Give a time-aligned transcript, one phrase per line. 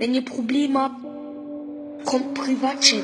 [0.00, 1.02] Wenn ihr Probleme habt,
[2.04, 3.02] kommt Privatchat.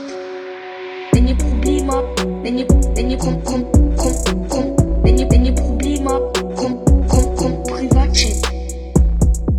[1.11, 5.45] Wenn ihr Probleme habt, wenn ihr, wenn ihr, kommt, kommt, kommt, kommt, wenn ihr, wenn
[5.45, 8.37] ihr Probleme habt, kommt, kommt, kommt Privatchat.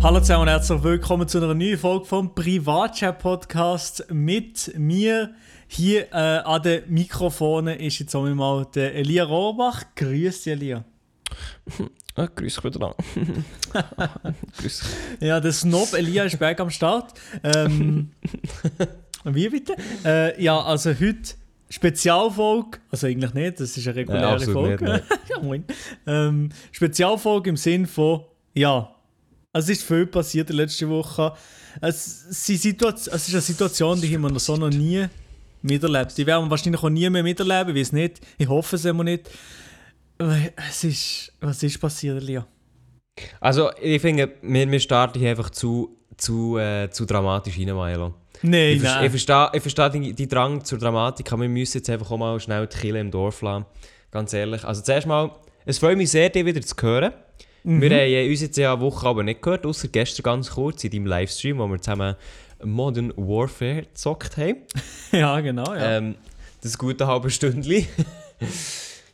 [0.02, 5.34] Hallo zusammen und herzlich willkommen zu einer neuen Folge vom Privatchat Podcast mit mir.
[5.68, 9.84] Hier äh, an den Mikrofonen ist jetzt auch mal der Elia Rohrbach.
[9.94, 10.84] Grüß dich, Elia.
[12.16, 12.94] Ah, grüß dich wieder
[14.58, 15.28] grüß dich.
[15.28, 17.12] Ja, der Snob Elia ist back am Start.
[17.42, 18.10] Ähm,
[19.24, 19.76] wie bitte?
[20.04, 21.34] Äh, ja, also heute
[21.68, 24.84] Spezialfolge, also eigentlich nicht, das ist eine reguläre Ja, Folge.
[24.84, 25.64] nicht, ja, moin.
[26.06, 28.22] Ähm, Spezialfolge im Sinn von,
[28.54, 28.90] ja,
[29.52, 31.34] es ist viel passiert in der letzten Woche.
[31.80, 35.06] Es, es ist eine Situation, die haben wir noch so noch nie
[35.60, 36.16] miterlebt.
[36.16, 38.20] Die werden wir wahrscheinlich auch nie mehr miterleben, ich weiß nicht.
[38.38, 39.28] Ich hoffe es immer nicht.
[40.18, 42.46] Es ist, was ist passiert, Elia?
[43.40, 48.14] Also, ich finde, wir, wir starten hier einfach zu, zu, äh, zu dramatisch rein, Milo.
[48.42, 49.10] Nein, Ich, ver- ich nein.
[49.10, 52.38] verstehe, ich verstehe die, die Drang zur Dramatik, aber wir müssen jetzt einfach auch mal
[52.40, 53.66] schnell die Kille im Dorf lassen.
[54.10, 54.64] Ganz ehrlich.
[54.64, 55.30] Also, zuerst mal,
[55.64, 57.12] es freut mich sehr, dich wieder zu hören.
[57.64, 57.80] Mhm.
[57.82, 60.90] Wir haben uns jetzt ja eine Woche aber nicht gehört, außer gestern ganz kurz in
[60.90, 62.14] deinem Livestream, wo wir zusammen
[62.62, 64.56] Modern Warfare gezockt haben.
[65.12, 65.98] Ja, genau, ja.
[65.98, 66.14] Ähm,
[66.62, 67.86] das gute halbe Stündchen.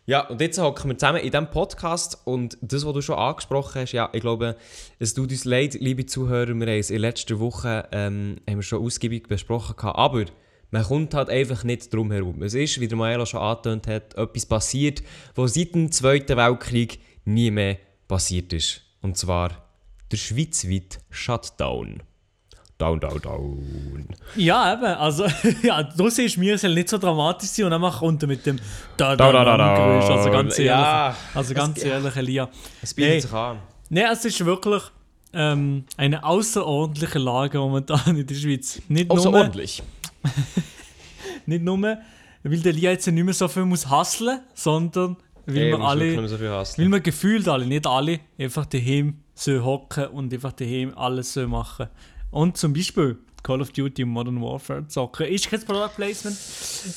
[0.04, 3.82] ja, und jetzt hocken wir zusammen in diesem Podcast und das, was du schon angesprochen
[3.82, 4.56] hast, ja, ich glaube,
[4.98, 8.62] es tut uns leid, liebe Zuhörer, wir haben es in letzter Woche ähm, haben wir
[8.62, 10.24] schon ausgiebig besprochen, gehabt, aber
[10.72, 12.42] man kommt halt einfach nicht drum herum.
[12.42, 15.02] Es ist, wie der Maela schon angetönt hat, etwas passiert,
[15.34, 17.76] was seit dem Zweiten Weltkrieg nie mehr
[18.08, 18.82] passiert ist.
[19.02, 19.68] Und zwar
[20.10, 22.02] der schweizweite Shutdown.
[22.82, 24.08] Down, down, down.
[24.34, 24.84] Ja, eben.
[24.84, 25.24] Also,
[25.62, 28.58] ja, du siehst mir, soll nicht so dramatisch sein und dann mach runter mit dem
[28.96, 29.76] da, Da, da, da, da, da, da.
[29.76, 30.10] Geräusch.
[30.10, 30.66] Also ganz ehrlich.
[30.66, 31.16] Ja.
[31.32, 32.48] Also ganz Es- ehrlich, Elia.
[32.82, 33.20] Es bietet Hey.
[33.20, 33.58] sich an.
[33.88, 34.82] Nein, es ist wirklich
[35.32, 38.82] ähm, eine außerordentliche Lage momentan in der Schweiz.
[38.88, 39.80] Nicht nur, Außerordentlich.
[41.46, 41.98] nicht nur, weil
[42.60, 45.16] der Elia jetzt nicht mehr so viel muss hustlen, sondern
[45.46, 50.06] weil Ey, wir alle, so weil wir gefühlt alle, nicht alle, einfach daheim so hocken
[50.08, 51.88] und einfach daheim alles so machen.
[52.32, 55.28] Und zum Beispiel Call of Duty Modern Warfare zocken.
[55.28, 56.36] Ist kein Product Placement.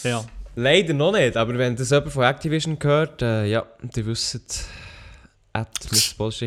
[0.03, 0.25] Ja.
[0.55, 4.41] Leider noch nicht, aber wenn das jemand von Activision gehört, äh, ja, die wissen,
[5.51, 5.69] at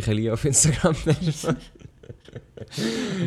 [0.09, 0.97] Elia auf Instagram.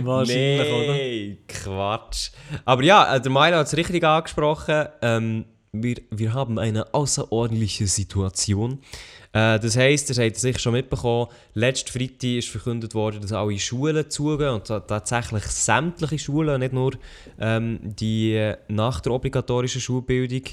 [0.03, 0.94] Wahrscheinlich, oder?
[0.94, 2.31] nee, Quatsch.
[2.66, 4.88] Aber ja, äh, der Milo hat es richtig angesprochen.
[5.01, 8.79] Ähm, wir, wir haben eine außerordentliche Situation.
[9.33, 13.31] Äh, das heisst, ihr habt es sicher schon mitbekommen, letzten Freitag ist verkündet worden, dass
[13.31, 16.93] alle Schulen zugehen und ta- tatsächlich sämtliche Schulen, nicht nur
[17.39, 20.43] ähm, die äh, nach der obligatorischen Schulbildung.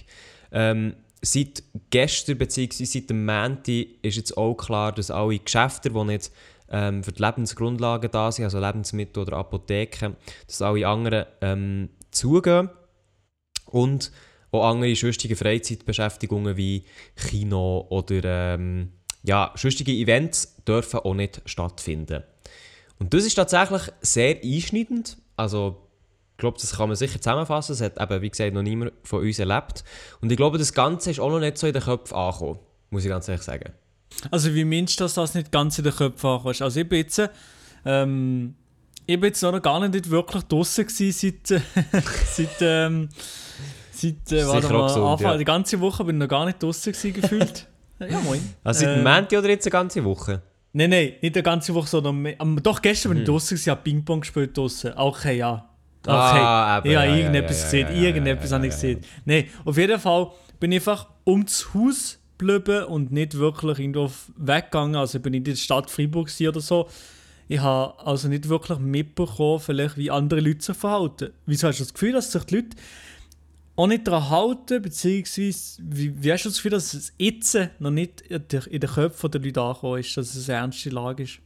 [0.53, 2.85] Ähm, seit gestern bzw.
[2.85, 6.31] seit dem Montag ist jetzt auch klar, dass alle Geschäfte, die nicht
[6.71, 10.15] ähm, für die Lebensgrundlagen da sind, also Lebensmittel oder Apotheken,
[10.47, 12.71] dass alle anderen ähm, zugehen.
[13.67, 14.13] Und
[14.51, 16.85] auch andere sonstige Freizeitbeschäftigungen wie
[17.17, 18.93] Kino oder ähm,
[19.23, 22.23] ja, sonstige Events dürfen auch nicht stattfinden.
[22.99, 25.19] Und das ist tatsächlich sehr einschneidend.
[25.37, 25.77] Also,
[26.33, 27.73] ich glaube, das kann man sicher zusammenfassen.
[27.73, 29.85] Das hat eben, wie gesagt, noch niemand von uns erlebt.
[30.21, 32.59] Und ich glaube, das Ganze ist auch noch nicht so in den Köpfen angekommen,
[32.91, 33.73] muss ich ganz ehrlich sagen.
[34.31, 36.63] Also wie meinst du, dass das nicht ganz in den Köpfen ankommst?
[36.63, 37.23] Also ich bin jetzt,
[37.85, 38.55] ähm,
[39.07, 41.63] ich bin jetzt noch gar nicht wirklich draußen gewesen seit,
[42.27, 43.09] seit, ähm,
[44.01, 45.37] seit äh, warte mal, gesund, Anfang, ja.
[45.37, 47.67] die ganze Woche bin ich noch gar nicht draußen gefühlt.
[47.99, 48.41] ja, moin.
[48.65, 50.43] Also seit Äh, Montag oder jetzt eine ganze Woche?
[50.73, 53.15] Nein, nein, nicht die ganze Woche, sondern mehr, am- doch gestern Mhm.
[53.15, 54.93] bin ich draußen gewesen, habe Ping-Pong gespielt draußen.
[54.97, 55.65] Okay, ja.
[56.07, 56.11] Okay.
[56.17, 59.01] Ah, eben, ja, ja, irgendetwas ja, gesehen, ja, ja, irgendetwas habe ich gesehen.
[59.25, 60.29] Nein, auf jeden Fall
[60.61, 64.95] bin ich einfach ums Haus geblieben und nicht wirklich irgendwo weggegangen.
[64.97, 66.89] Also ich bin in der Stadt Freiburg oder so.
[67.49, 71.31] Ich habe also nicht wirklich mitbekommen, vielleicht wie andere Leute sich verhalten.
[71.47, 72.77] Wieso hast du das Gefühl, dass sich die Leute
[73.79, 77.93] auch nicht daran halten, beziehungsweise wie, wie hast du das Gefühl, dass es jetzt noch
[77.93, 81.39] nicht in den Köpfen der Leute angekommen ist, dass es eine ernste Lage ist?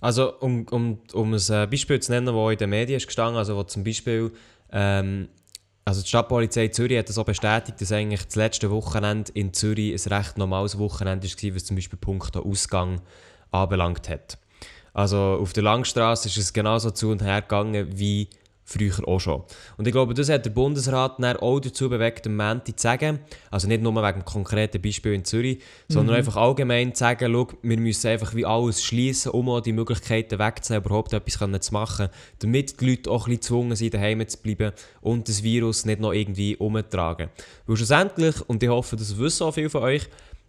[0.00, 3.36] Also, um, um, um ein äh, Beispiel zu nennen, das in den Medien ist gestanden,
[3.36, 4.32] also wo zum Beispiel,
[4.72, 5.28] ähm,
[5.84, 9.94] also die Stadtpolizei Zürich hat das auch bestätigt, dass eigentlich das letzte Wochenende in Zürich
[9.94, 13.00] ein recht normales Wochenende war, was zum Beispiel Punkt Ausgang
[13.52, 14.38] anbelangt hat.
[14.92, 18.28] Also auf der Langstrasse ist es genauso zu und her gegangen wie
[18.68, 19.42] früher auch schon.
[19.78, 23.20] Und ich glaube, das hat der Bundesrat dann auch dazu bewegt, am Montag zu sagen,
[23.50, 27.48] also nicht nur wegen dem konkreten Beispiel in Zürich, sondern einfach allgemein zu sagen, schau,
[27.62, 31.72] wir müssen einfach wie alles schließen, um auch die Möglichkeiten wegzunehmen, überhaupt etwas können zu
[31.72, 32.08] machen,
[32.40, 36.00] damit die Leute auch ein bisschen gezwungen sind, daheim zu bleiben und das Virus nicht
[36.00, 37.30] noch irgendwie umtragen.
[37.66, 40.08] Weil schlussendlich, und ich hoffe, das wissen auch viele von euch,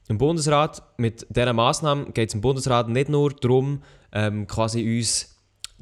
[0.09, 5.28] im Bundesrat, mit dieser Massnahme geht es im Bundesrat nicht nur darum, ähm, quasi uns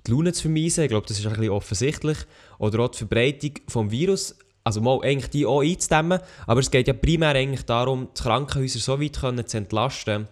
[0.08, 0.84] die Laune zu vermeisen.
[0.84, 2.18] Ich glaube, das ist ein bisschen offensichtlich.
[2.60, 4.36] Oder auch die Verbreitung des Virus.
[4.64, 6.20] Also mal eigentlich die auch einzudämmen.
[6.46, 10.28] Aber es geht ja primär eigentlich darum, die Krankenhäuser so weit können zu entlasten,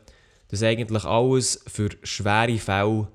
[0.50, 3.08] dass eigentlich alles für schwere Fälle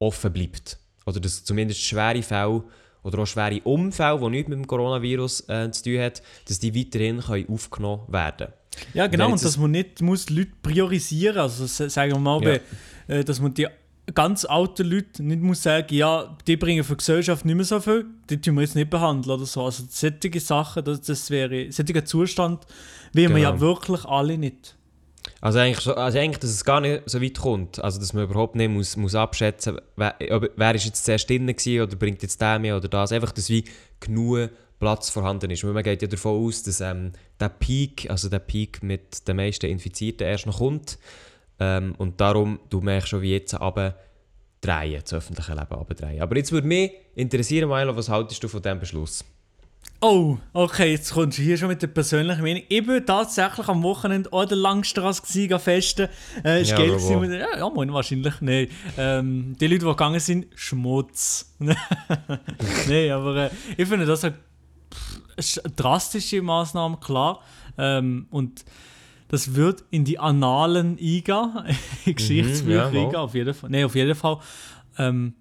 [0.00, 0.78] offen bleibt.
[1.06, 2.64] Oder dass zumindest schwere Fälle
[3.02, 6.14] oder auch schwere Unfälle, die nichts mit dem Coronavirus äh, zu tun haben,
[6.48, 8.48] dass die weiterhin können aufgenommen werden
[8.94, 11.60] Ja, genau, und dass man nicht muss Leute priorisieren muss.
[11.60, 12.60] Also sagen wir mal,
[13.08, 13.14] Ja.
[13.14, 13.68] äh, dass man die
[14.14, 17.80] ganz alten Leute nicht muss sagen, ja, die bringen für die Gesellschaft nicht mehr so
[17.80, 19.64] viel, die tun wir jetzt nicht behandeln oder so.
[19.64, 22.66] Also solche Sachen, das, das wäre, solcher Zustand
[23.12, 23.60] will man ja Genau.
[23.62, 24.76] wirklich alle nicht.
[25.40, 27.82] Also eigentlich, so- also eigentlich, dass es gar nicht so weit kommt.
[27.82, 30.14] Also dass man überhaupt nicht muss, muss abschätzen wer,
[30.54, 33.10] wer ist jetzt zuerst drin gewesen oder bringt jetzt der mehr oder das.
[33.12, 33.64] Einfach, dass wie
[33.98, 35.64] genug Platz vorhanden ist.
[35.64, 39.36] Weil man geht ja davon aus, dass ähm, der Peak, also der Peak mit den
[39.36, 40.98] meisten Infizierten erst noch kommt.
[41.58, 43.94] Ähm, und darum, du merkst schon wie jetzt aber
[44.60, 46.20] drehen, das öffentliche Leben abdrehen.
[46.20, 49.24] Aber jetzt würde mich interessieren, Milo, was haltest du von diesem Beschluss?
[50.00, 52.62] Oh, okay, jetzt kommst du hier schon mit der persönlichen Meinung.
[52.68, 56.08] Ich war tatsächlich am Wochenende auch an der Langstrasse gewesen, festen.
[56.44, 57.20] Äh, ist Ja, geil gewesen.
[57.20, 58.34] mit- Ja, ja, moin, wahrscheinlich.
[58.40, 58.68] Nein.
[58.98, 61.54] Ähm, die Leute, die gegangen sind, Schmutz.
[62.88, 64.34] Nein, aber äh, ich finde das pff,
[65.64, 67.40] eine drastische Maßnahme, klar.
[67.78, 68.64] Ähm, und
[69.28, 71.52] das wird in die Annalen eingehen,
[72.04, 73.70] in Geschichtsbücher Mhm, ja, eingehen, auf jeden Fall.
[73.70, 74.38] Nein, auf jeden Fall.
[74.98, 75.34] Ähm,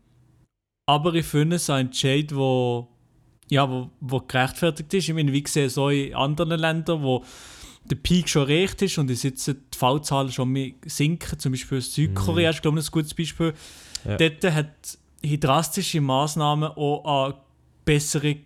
[0.87, 2.87] aber ich finde es ein Entscheid, wo,
[3.49, 5.09] ja, wo, wo gerechtfertigt ist.
[5.09, 7.23] Ich meine, wie gesehen, so in anderen Ländern, wo
[7.85, 11.81] der Peak schon erreicht ist und es jetzt die Fallzahlen schon mehr sinken, zum Beispiel
[11.81, 13.53] Südkorea ist, glaube ich, ein gutes Beispiel.
[14.03, 14.17] Ja.
[14.17, 17.35] Dort hat die drastische Maßnahmen auch eine
[17.83, 18.41] Besserung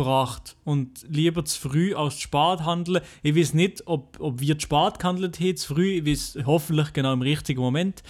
[0.00, 0.56] gebracht.
[0.64, 3.02] Und lieber zu früh als zu spät handeln.
[3.22, 5.98] Ich weiß nicht, ob, ob wir zu spät gehandelt haben, zu früh.
[5.98, 8.02] Ich weiß hoffentlich genau im richtigen Moment,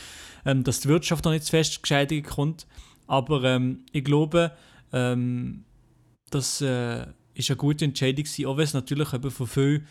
[0.44, 2.66] ähm, dass die Wirtschaft noch nicht zu fest gescheidet kommt.
[3.06, 4.52] Aber ähm, ich glaube,
[4.92, 5.64] ähm,
[6.30, 9.86] das äh, ist eine gute Entscheidung gewesen, auch wenn es natürlich eben von vielen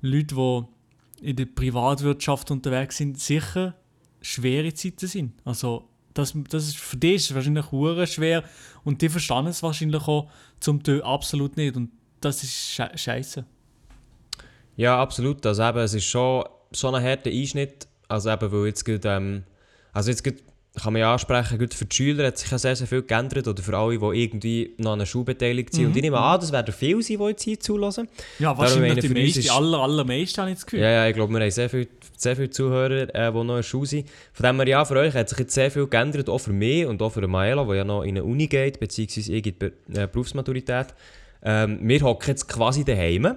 [0.00, 3.74] Leuten, die in der Privatwirtschaft unterwegs sind, sicher
[4.20, 5.32] schwere Zeiten sind.
[5.44, 8.44] Also das, das ist, für die ist es wahrscheinlich hure schwer
[8.84, 10.30] und die verstehen es wahrscheinlich auch
[10.60, 11.90] zum Teil absolut nicht und
[12.20, 13.44] das ist sche scheiße.
[14.76, 15.44] Ja, absolut.
[15.46, 17.86] Also eben, es ist schon so ein harter Einschnitt.
[18.08, 19.44] Also eben, weil jetzt gerade, ähm,
[19.92, 20.38] also jetzt gerade
[20.82, 23.46] kann man ja ansprechen, gerade für die Schüler hat sich ja sehr, sehr viel geändert
[23.46, 25.86] oder für alle, die irgendwie noch an einer Schule beteiligt sind.
[25.86, 28.08] Und ich nehme an, das werden viele sein, die jetzt hier zulassen.
[28.40, 30.80] Ja, wahrscheinlich meine, die meisten, ist- die aller, allermeisten habe ich das Gefühl.
[30.80, 31.86] Ja, ja, ich glaube, wir haben sehr viele
[32.16, 34.08] sehr viel Zuhörer, äh, die noch in der Schule sind.
[34.32, 36.86] Von dem her, ja, für euch hat sich jetzt sehr viel geändert, auch für mich
[36.86, 39.52] und auch für Maela, die ja noch in eine Uni geht, beziehungsweise ich in die
[39.52, 40.88] Be äh, Berufsmaturität.
[41.42, 43.34] Ähm, wir hocken jetzt quasi daheim.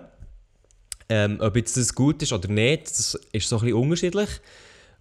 [1.09, 4.29] Ähm, ob jetzt das gut ist oder nicht, das ist so ein bisschen unterschiedlich.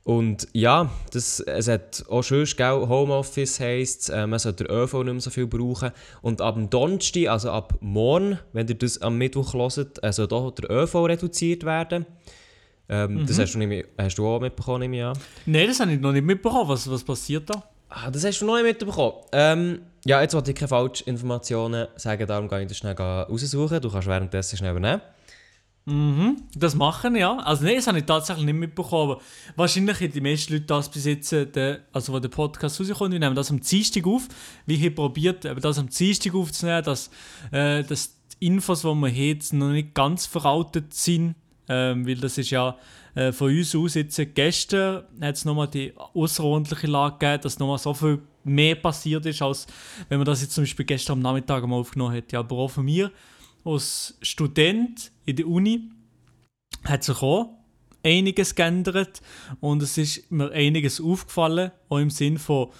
[0.06, 5.02] Und ja, das, es hat auch schön, gell, Homeoffice heisst, äh, man sollte den ÖV
[5.02, 5.90] nicht mehr so viel brauchen.
[6.22, 10.28] Und ab dem Donnerstag, also ab morgen, wenn ihr das am Mittwoch hört, äh, soll
[10.28, 12.06] der ÖV reduziert werden.
[12.88, 15.18] Ähm, Das hast du, nicht hast du auch mitbekommen, nehme ich an.
[15.44, 16.68] Nein, das habe ich noch nicht mitbekommen.
[16.68, 17.64] Was, was passiert da?
[17.88, 19.14] Ah, das hast du noch nicht mitbekommen.
[19.32, 23.80] Ähm, ja, jetzt wollte ich keine Falschinformationen sagen, darum gehe ich das schnell raussuchen.
[23.80, 25.02] Du kannst währenddessen schnell übernehmen.
[25.88, 27.36] Mhm, das machen, ja.
[27.38, 29.18] Also nein, das habe ich tatsächlich nicht mitbekommen.
[29.54, 33.20] Wahrscheinlich haben die meisten Leute das bis jetzt, äh, also wo der Podcast rauskommt, wir
[33.20, 34.26] nehmen das am Dienstag auf.
[34.66, 37.08] Wir haben probiert, das am Dienstag aufzunehmen, dass,
[37.52, 41.36] äh, dass die Infos, die wir haben, noch nicht ganz veraltet sind.
[41.68, 42.76] Ähm, weil das ist ja
[43.14, 47.58] äh, von uns aus jetzt äh, gestern hat es nochmal die außerordentliche Lage gegeben, dass
[47.58, 49.66] nochmal so viel mehr passiert ist, als
[50.08, 52.38] wenn man das jetzt zum Beispiel gestern am Nachmittag mal aufgenommen hätte.
[52.38, 53.10] Aber auch von mir
[53.64, 55.90] als Student in der Uni
[56.84, 57.58] hat sich auch
[58.02, 59.20] einiges geändert
[59.60, 62.70] und es ist mir einiges aufgefallen, auch im Sinn von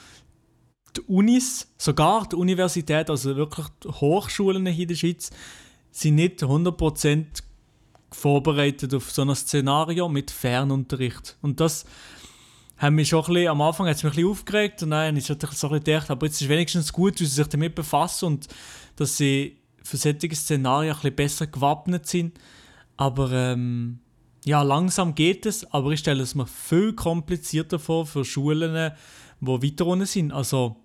[0.96, 5.30] die Unis, sogar die Universität, also wirklich die Hochschulen in der Schweiz,
[5.90, 7.26] sind nicht 100%
[8.10, 11.36] vorbereitet auf so ein Szenario mit Fernunterricht.
[11.42, 11.84] Und das
[12.78, 15.08] haben mich schon ein bisschen, am Anfang hat es mich ein bisschen aufgeregt und dann
[15.08, 17.74] habe ich so ein bisschen gedacht, aber jetzt ist wenigstens gut, dass sie sich damit
[17.74, 18.48] befassen und
[18.96, 22.38] dass sie für solche Szenarien ein bisschen besser gewappnet sind.
[22.96, 23.98] Aber ähm,
[24.44, 28.92] ja, langsam geht es, aber ich stelle es mir viel komplizierter vor für Schulen,
[29.40, 30.32] die weiter unten sind.
[30.32, 30.76] Also,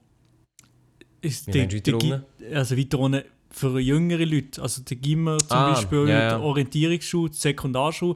[1.22, 4.62] ist meinst du weiter also weiter unten für jüngere Leute.
[4.62, 6.38] Also die Gimmer zum Ah, Beispiel, ja, ja.
[6.38, 8.16] die Orientierungsschule, die Sekundarschule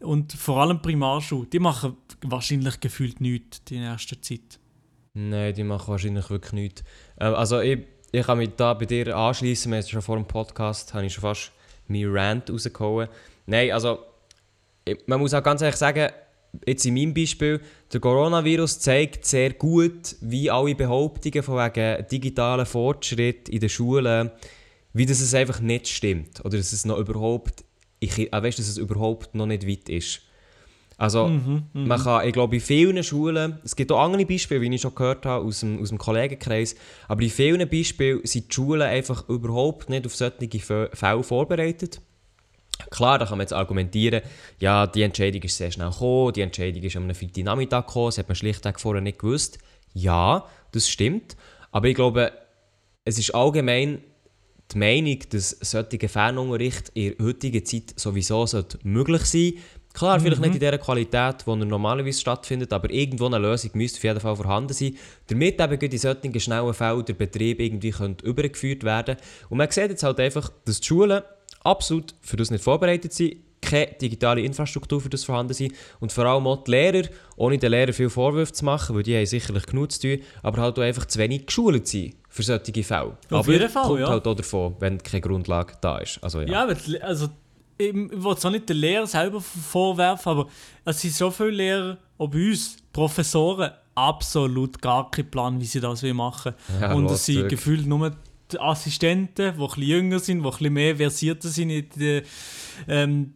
[0.00, 1.46] und vor allem Primarschule.
[1.46, 4.60] Die machen wahrscheinlich gefühlt nichts die erste Zeit.
[5.14, 6.84] Nein, die machen wahrscheinlich wirklich nichts.
[7.18, 7.80] Ähm, also ich,
[8.16, 9.70] ich kann mich da bei dir anschließen.
[9.70, 11.52] Wir haben schon vor dem Podcast habe ich schon fast
[11.86, 13.08] meinen Rant rausgehauen.
[13.46, 13.98] Nein, also
[15.06, 16.10] man muss auch ganz ehrlich sagen,
[16.66, 17.60] jetzt in meinem Beispiel,
[17.92, 24.30] der Coronavirus zeigt sehr gut, wie alle Behauptungen von wegen digitalen Fortschritt in den Schulen,
[24.92, 26.40] wie das es einfach nicht stimmt.
[26.44, 27.64] Oder dass es noch überhaupt,
[27.98, 30.22] ich, äh, weißt, dass es überhaupt noch nicht weit ist.
[30.98, 34.74] Also, Mhm, man kann, ich glaube, in vielen Schulen, es gibt auch andere Beispiele, wie
[34.74, 36.74] ich schon gehört habe, aus dem, aus dem Kollegenkreis,
[37.06, 42.00] aber in vielen Beispielen sind die Schulen einfach überhaupt nicht auf solche Fä- Fälle vorbereitet.
[42.90, 44.22] Klar, da kann man jetzt argumentieren,
[44.58, 48.28] ja, die Entscheidung ist sehr schnell gekommen, die Entscheidung ist am Freitagnachmittag gekommen, das hat
[48.28, 49.58] man schlichtweg vorher nicht gewusst.
[49.92, 51.36] Ja, das stimmt,
[51.72, 52.32] aber ich glaube,
[53.04, 54.02] es ist allgemein
[54.72, 59.52] die Meinung, dass solche Fernunterricht in der heutigen Zeit sowieso sollte möglich sein
[59.96, 63.96] Klar, vielleicht nicht in der Qualität, die er normalerweise stattfindet, aber irgendwo eine Lösung müsste
[63.98, 64.94] auf jeden Fall vorhanden sein,
[65.26, 69.16] damit eben in solchen schnellen Fällen der Betrieb irgendwie könnte übergeführt werden
[69.48, 71.22] Und man sieht jetzt halt einfach, dass die Schulen
[71.64, 76.26] absolut für das nicht vorbereitet sind, keine digitale Infrastruktur für das vorhanden sind und vor
[76.26, 79.64] allem auch die Lehrer, ohne den Lehrern viel Vorwürfe zu machen, weil die haben sicherlich
[79.64, 83.16] genug zu tun, aber halt auch einfach zu wenig geschult sind für solche Fälle.
[83.30, 84.08] Auf aber jeden Fall, kommt ja.
[84.08, 86.22] halt auch davon, wenn keine Grundlage da ist.
[86.22, 86.66] Also, ja.
[86.66, 87.28] Ja, also,
[87.78, 90.48] ich will es auch nicht den Lehrern selber vorwerfen, aber
[90.84, 95.80] es sind so viele Lehrer, auch bei uns, Professoren, absolut gar keinen Plan, wie sie
[95.80, 96.80] das machen wollen.
[96.80, 98.14] Ja, Und es sind gefühlt nur
[98.52, 102.22] die Assistenten, die ein bisschen jünger sind, die ein bisschen mehr versierter sind in der,
[102.88, 103.34] ähm,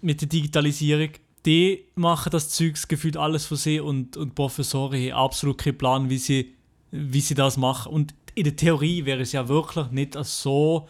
[0.00, 1.10] mit der Digitalisierung.
[1.44, 6.08] Die machen das Zeugs gefühlt alles für sie und, und Professoren haben absolut keinen Plan,
[6.08, 6.54] wie sie,
[6.90, 7.92] wie sie das machen.
[7.92, 10.88] Und in der Theorie wäre es ja wirklich nicht so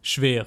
[0.00, 0.46] schwer.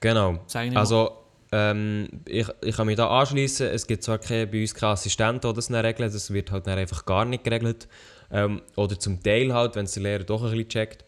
[0.00, 0.40] Genau.
[0.76, 1.20] Also,
[1.52, 3.66] ähm, ich, ich kann mich da anschließen.
[3.68, 6.78] Es gibt zwar keine, bei uns keine Assistenten, die das regeln, das wird halt dann
[6.78, 7.88] einfach gar nicht geregelt.
[8.30, 11.04] Ähm, oder zum Teil halt, wenn es der Lehrer doch ein bisschen checkt.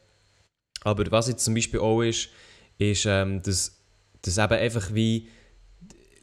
[0.82, 2.28] Aber was jetzt zum Beispiel auch ist,
[2.78, 3.80] ist, ähm, dass,
[4.22, 5.28] dass eben einfach wie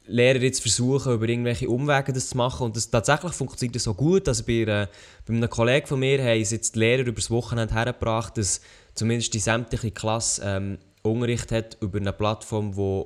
[0.05, 2.65] Lehrer jetzt versuchen, über irgendwelche Umwege das zu machen.
[2.65, 4.27] Und das tatsächlich funktioniert das so gut.
[4.27, 4.87] Also bei, äh, bei
[5.33, 8.59] einem Kollegen von mir haben es jetzt die Lehrer über das Wochenende hergebracht, dass
[8.95, 13.05] zumindest die sämtliche Klasse ähm, Unterricht hat über eine Plattform, die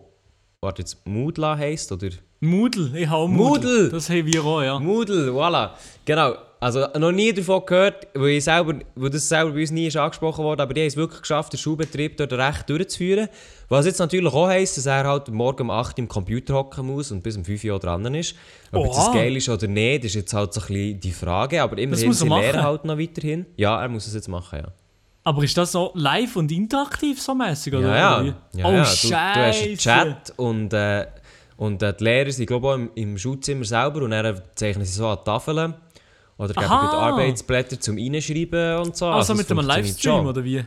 [0.61, 2.09] warte jetzt Moodle heisst, oder?
[2.39, 3.69] Moodle, ich habe Moodle.
[3.69, 3.89] Moodle!
[3.89, 4.79] Das haben wir auch, ja.
[4.79, 5.71] Moodle, voilà.
[6.05, 6.35] Genau.
[6.59, 9.97] Also noch nie davon gehört, weil, ich selber, weil das selber bei uns nie ist
[9.97, 13.27] angesprochen wurde, aber die haben es wirklich geschafft, den Schulbetrieb dort recht durchzuführen.
[13.67, 16.85] Was jetzt natürlich auch heisst, dass er halt morgen um 8 Uhr im Computer hocken
[16.87, 18.35] muss und bis um 5 Uhr dran ist.
[18.71, 21.61] Ob jetzt das geil ist oder nicht, ist jetzt halt so ein bisschen die Frage.
[21.61, 23.45] Aber immerhin muss er sie lehren halt noch weiterhin.
[23.57, 24.71] Ja, er muss es jetzt machen, ja.
[25.25, 27.95] Aber ist das so live und interaktiv so mäßig oder?
[27.95, 28.33] Ja, ja.
[28.53, 28.83] ja, oh, ja.
[28.83, 29.77] Du, du hast einen.
[29.77, 31.07] Chat und, äh,
[31.57, 34.85] und äh, die Lehrer sind glaube ich auch im, im Schulzimmer selber und dann zeichnen
[34.85, 35.75] sie so an Tafeln
[36.37, 39.05] oder geben Arbeitsblätter zum Reinschreiben und so.
[39.07, 40.63] Also, es mit einem Livestream oder wie?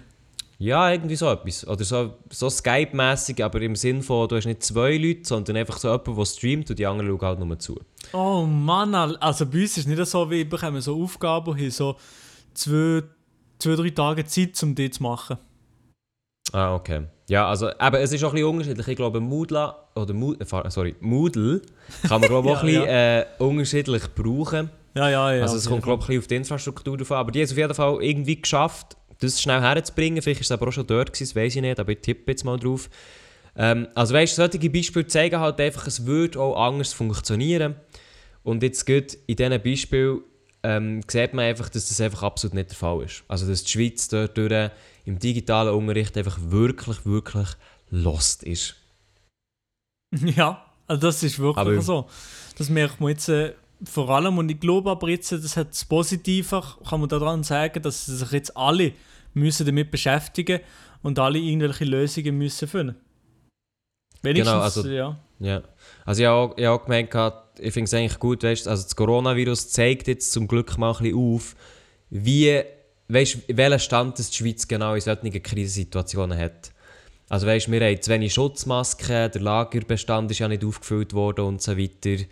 [0.58, 1.66] Ja, irgendwie so etwas.
[1.66, 5.76] Oder so, so Skype-mässig, aber im Sinn von, du hast nicht zwei Leute, sondern einfach
[5.76, 7.78] so jemand, der streamt und die anderen schauen halt nur zu.
[8.14, 11.52] Oh Mann, Al- also bei uns ist es nicht so, wie wir bekommen so Aufgaben
[11.54, 11.96] haben so
[12.54, 13.02] zwei,
[13.58, 15.38] zwei, drei Tage Zeit, um die zu machen.
[16.52, 17.02] Ah, okay.
[17.28, 18.88] Ja, also eben, es ist auch ein bisschen unterschiedlich.
[18.88, 21.60] Ich glaube, Moodle, oder Mood, äh, sorry, Moodle
[22.06, 24.70] kann man glaube ich auch Ja, ein bisschen äh, unterschiedlich brauchen.
[24.94, 25.42] Ja, ja, ja.
[25.42, 27.52] Also es kommt glaube ich ein bisschen auf die Infrastruktur davon, aber die haben es
[27.52, 30.22] auf jeden Fall irgendwie geschafft, das schnell herzubringen.
[30.22, 32.30] Vielleicht ist es aber auch schon dort gewesen, das weiß ich nicht, aber ich tippe
[32.30, 32.88] jetzt mal drauf.
[33.56, 37.74] Ähm, also weißt du, solche Beispiele zeigen halt einfach, es würde auch anders funktionieren.
[38.44, 40.20] Und jetzt geht in diesen Beispielen
[40.68, 43.22] ähm, sieht man einfach, dass das einfach absolut nicht der Fall ist.
[43.28, 44.70] Also dass die Schweiz dort durch
[45.04, 47.48] im digitalen Unterricht einfach wirklich, wirklich
[47.90, 48.74] lost ist.
[50.36, 52.08] Ja, also das ist wirklich Aber- so.
[52.58, 53.54] Das merkt man jetzt äh,
[53.84, 57.42] vor allem und ich glaube aber jetzt, äh, das hat das Positive, kann man daran
[57.42, 58.92] sagen, dass sich jetzt alle
[59.34, 60.60] müssen damit beschäftigen
[61.02, 62.96] und alle irgendwelche Lösungen müssen finden.
[64.22, 65.20] Wenigstens, Genau, also- ja.
[65.38, 65.62] Ja.
[66.06, 68.82] Also ich habe auch, ich habe auch gehabt, ich finde es eigentlich gut, weißt, also
[68.82, 71.54] das Coronavirus zeigt jetzt zum Glück mal ein auf,
[72.10, 72.62] wie,
[73.08, 76.72] weißt, welchen Stand die Schweiz genau in solchen Krisensituationen hat.
[77.28, 81.62] Also weißt, wir haben zu wenig Schutzmasken, der Lagerbestand ist ja nicht aufgefüllt worden und
[81.62, 82.22] so weiter.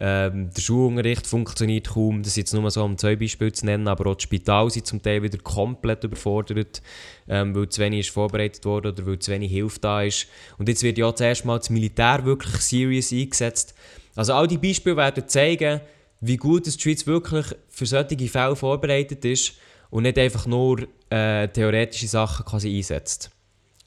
[0.00, 3.88] Ähm, der Schulunterricht funktioniert kaum, das ist jetzt nur so um zwei Beispiele zu nennen,
[3.88, 6.82] aber auch die Spital sind zum Teil wieder komplett überfordert,
[7.28, 10.28] ähm, weil zu wenig ist vorbereitet wurde oder weil zu wenig Hilfe da ist.
[10.56, 13.74] Und jetzt wird ja zuerst mal das Militär wirklich serious eingesetzt.
[14.14, 15.80] Also all die Beispiele werden zeigen,
[16.20, 19.54] wie gut das die Schweiz wirklich für solche Fälle vorbereitet ist
[19.90, 23.30] und nicht einfach nur äh, theoretische Sachen quasi einsetzt.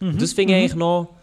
[0.01, 1.15] Und das finde ich eigentlich noch,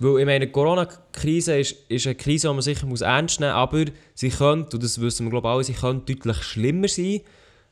[0.00, 3.52] weil ich meine, die Corona-Krise ist, ist eine Krise, die man sicher muss ernst nehmen
[3.52, 6.88] muss, aber sie könnte, und das wissen wir glaube ich alle, sie könnte deutlich schlimmer
[6.88, 7.20] sein.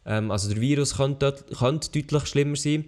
[0.07, 2.85] Ähm, also der Virus könnte, könnte deutlich schlimmer sein,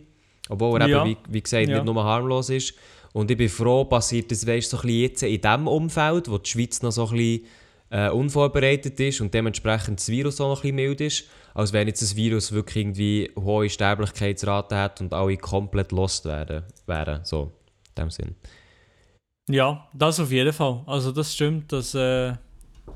[0.49, 1.05] obwohl er Ja.
[1.07, 1.77] eben, wie, wie gesagt, Ja.
[1.77, 2.75] nicht nur harmlos ist.
[3.13, 6.39] Und ich bin froh, passiert das weißt, so ein bisschen jetzt in diesem Umfeld, wo
[6.39, 7.45] die Schweiz noch so ein bisschen
[7.93, 11.89] äh, unvorbereitet ist und dementsprechend das Virus auch noch ein bisschen mild ist, als wenn
[11.89, 17.25] jetzt das Virus wirklich irgendwie hohe Sterblichkeitsrate hat und alle komplett lost werden, wären.
[17.25, 17.51] So,
[17.89, 18.37] in dem Sinn.
[19.53, 20.83] Ja, das auf jeden Fall.
[20.87, 22.35] Also das stimmt, dass, äh,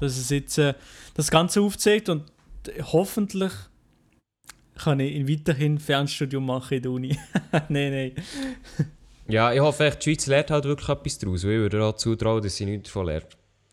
[0.00, 0.74] dass es jetzt äh,
[1.14, 2.24] das Ganze aufzeigt und
[2.92, 3.52] hoffentlich
[4.76, 7.18] kann ich in weiterhin Fernstudium machen in der Uni.
[7.68, 8.12] nein, nein.
[9.28, 11.96] Ja, ich hoffe, echt, die Schweiz lernt halt wirklich etwas daraus, weil ich würde auch
[11.96, 13.28] zutrauen, dass sie nichts davon lernt.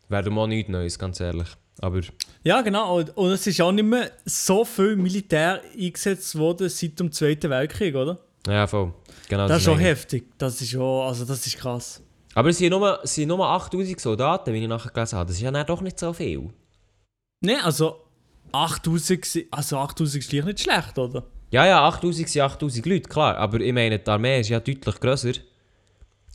[0.08, 1.48] Wäre mal nichts Neues, ganz ehrlich.
[1.80, 2.00] Aber
[2.44, 2.98] Ja, genau.
[2.98, 7.50] Und, und es ist auch nicht mehr so viel Militär eingesetzt worden seit dem Zweiten
[7.50, 8.20] Weltkrieg, oder?
[8.48, 8.94] ja, voll.
[9.30, 10.26] Genau, Das ist schon heftig.
[10.38, 12.02] Das ist schon, also das ist krass.
[12.36, 15.28] Aber es sind nur, es sind nur 8000 Soldaten, wie ich nachher gelesen habe.
[15.28, 16.50] Das ist ja dann doch nicht so viel.
[17.44, 17.98] Ne, also
[18.52, 21.24] 8000, si- also 8000 ist gleich nicht schlecht, oder?
[21.52, 23.36] Ja, ja, 8000 sind 8000 Leute, klar.
[23.38, 25.34] Aber ich meine, die Armee ist ja deutlich grösser.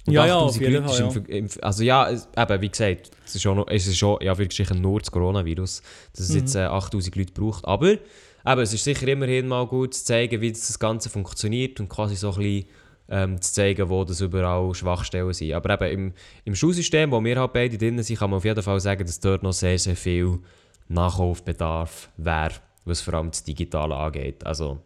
[0.07, 2.61] Und Ja, ja, auf 8000 jeden Leute ist Fall, im Ver- also ja, es, eben,
[2.63, 6.31] wie gesagt, es ist schon, es ist schon ja, wirklich nur das Coronavirus, dass es
[6.31, 6.37] Mhm.
[6.37, 7.65] jetzt äh, 8000 Leute braucht.
[7.65, 11.89] Aber eben, es ist sicher immerhin mal gut zu zeigen, wie das Ganze funktioniert und
[11.89, 12.67] quasi so ein bisschen
[13.09, 15.53] ähm, zu zeigen, wo das überall Schwachstellen sind.
[15.53, 18.63] Aber eben im, im Schulsystem, wo wir halt beide drin sind, kann man auf jeden
[18.63, 20.41] Fall sagen, dass dort noch sehr, sehr viel
[20.89, 24.45] Nachholbedarf wäre, was vor allem das Digitale angeht.
[24.47, 24.81] Also,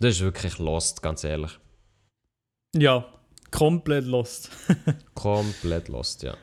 [0.00, 1.58] das ist wirklich lost, ganz ehrlich.
[2.74, 3.04] Ja,
[3.50, 4.50] komplett lost.
[5.14, 6.36] Komplett lost, ja.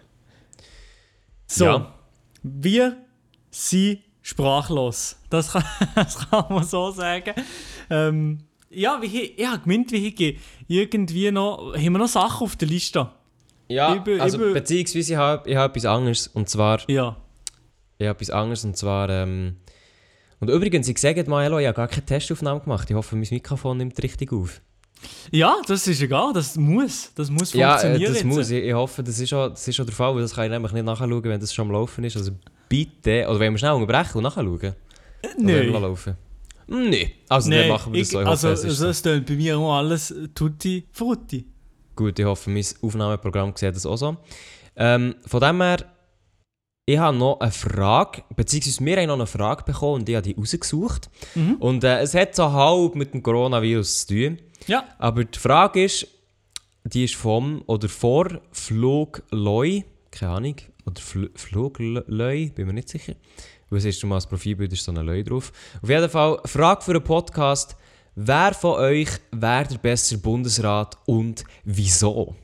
[1.48, 1.94] So, Ja.
[2.42, 2.98] wir
[3.52, 5.18] sind sprachlos.
[5.30, 5.64] Das kann,
[5.96, 7.34] das kann man so sagen.
[7.90, 12.56] Ähm, ja, wie, ich habe gemeint, wie ich irgendwie noch, haben wir noch Sachen auf
[12.56, 13.10] der Liste?
[13.68, 17.18] Ja, Über- also über- beziehungsweise ich habe ich hab etwas anderes und zwar, Ja.
[17.98, 19.56] ich habe etwas anderes und zwar, ähm,
[20.40, 23.78] und übrigens, ich sage mal, ich habe gar keine Testaufnahme gemacht, ich hoffe, mein Mikrofon
[23.78, 24.62] nimmt richtig auf.
[25.32, 28.14] Ja, das ist egal, das muss, das muss Ja, äh, funktionieren.
[28.14, 28.26] das jetzt.
[28.28, 30.46] muss, ich, ich hoffe, das ist, auch, das ist auch der Fall, weil das kann
[30.46, 32.32] ich nämlich nicht nachschauen, wenn das schon am Laufen ist, also
[32.70, 34.48] bitte, oder wollen wir schnell unterbrechen und nachschauen?
[34.58, 34.74] Oder
[35.38, 35.82] wir Nein.
[35.82, 36.16] laufen?
[36.68, 38.88] Nein, also dann Nein, machen wir das ich, so, ich also, hoffe, also so.
[38.88, 41.46] es tönt bei mir immer alles tutti frutti.
[41.96, 44.18] Gut, ich hoffe, mein Aufnahmeprogramm sieht das auch so.
[44.76, 45.86] Ähm, von dem her,
[46.88, 50.28] ich habe noch eine Frage, beziehungsweise wir haben noch eine Frage bekommen und ich habe
[50.28, 51.10] die rausgesucht.
[51.34, 51.56] Mhm.
[51.56, 54.40] Und äh, es hat so halb mit dem Coronavirus zu tun.
[54.68, 56.08] Ja, Aber die Frage ist,
[56.84, 63.16] die ist vom oder vor Flugleu, keine Ahnung, oder Fl Flugleu, bin mir nicht sicher.
[63.70, 65.52] Weil das erste Mal das Profilbild ist so ein Leu drauf.
[65.82, 67.76] Auf jeden Fall, Frage für einen Podcast.
[68.16, 72.36] Wer von euch wäre der bessere Bundesrat und wieso?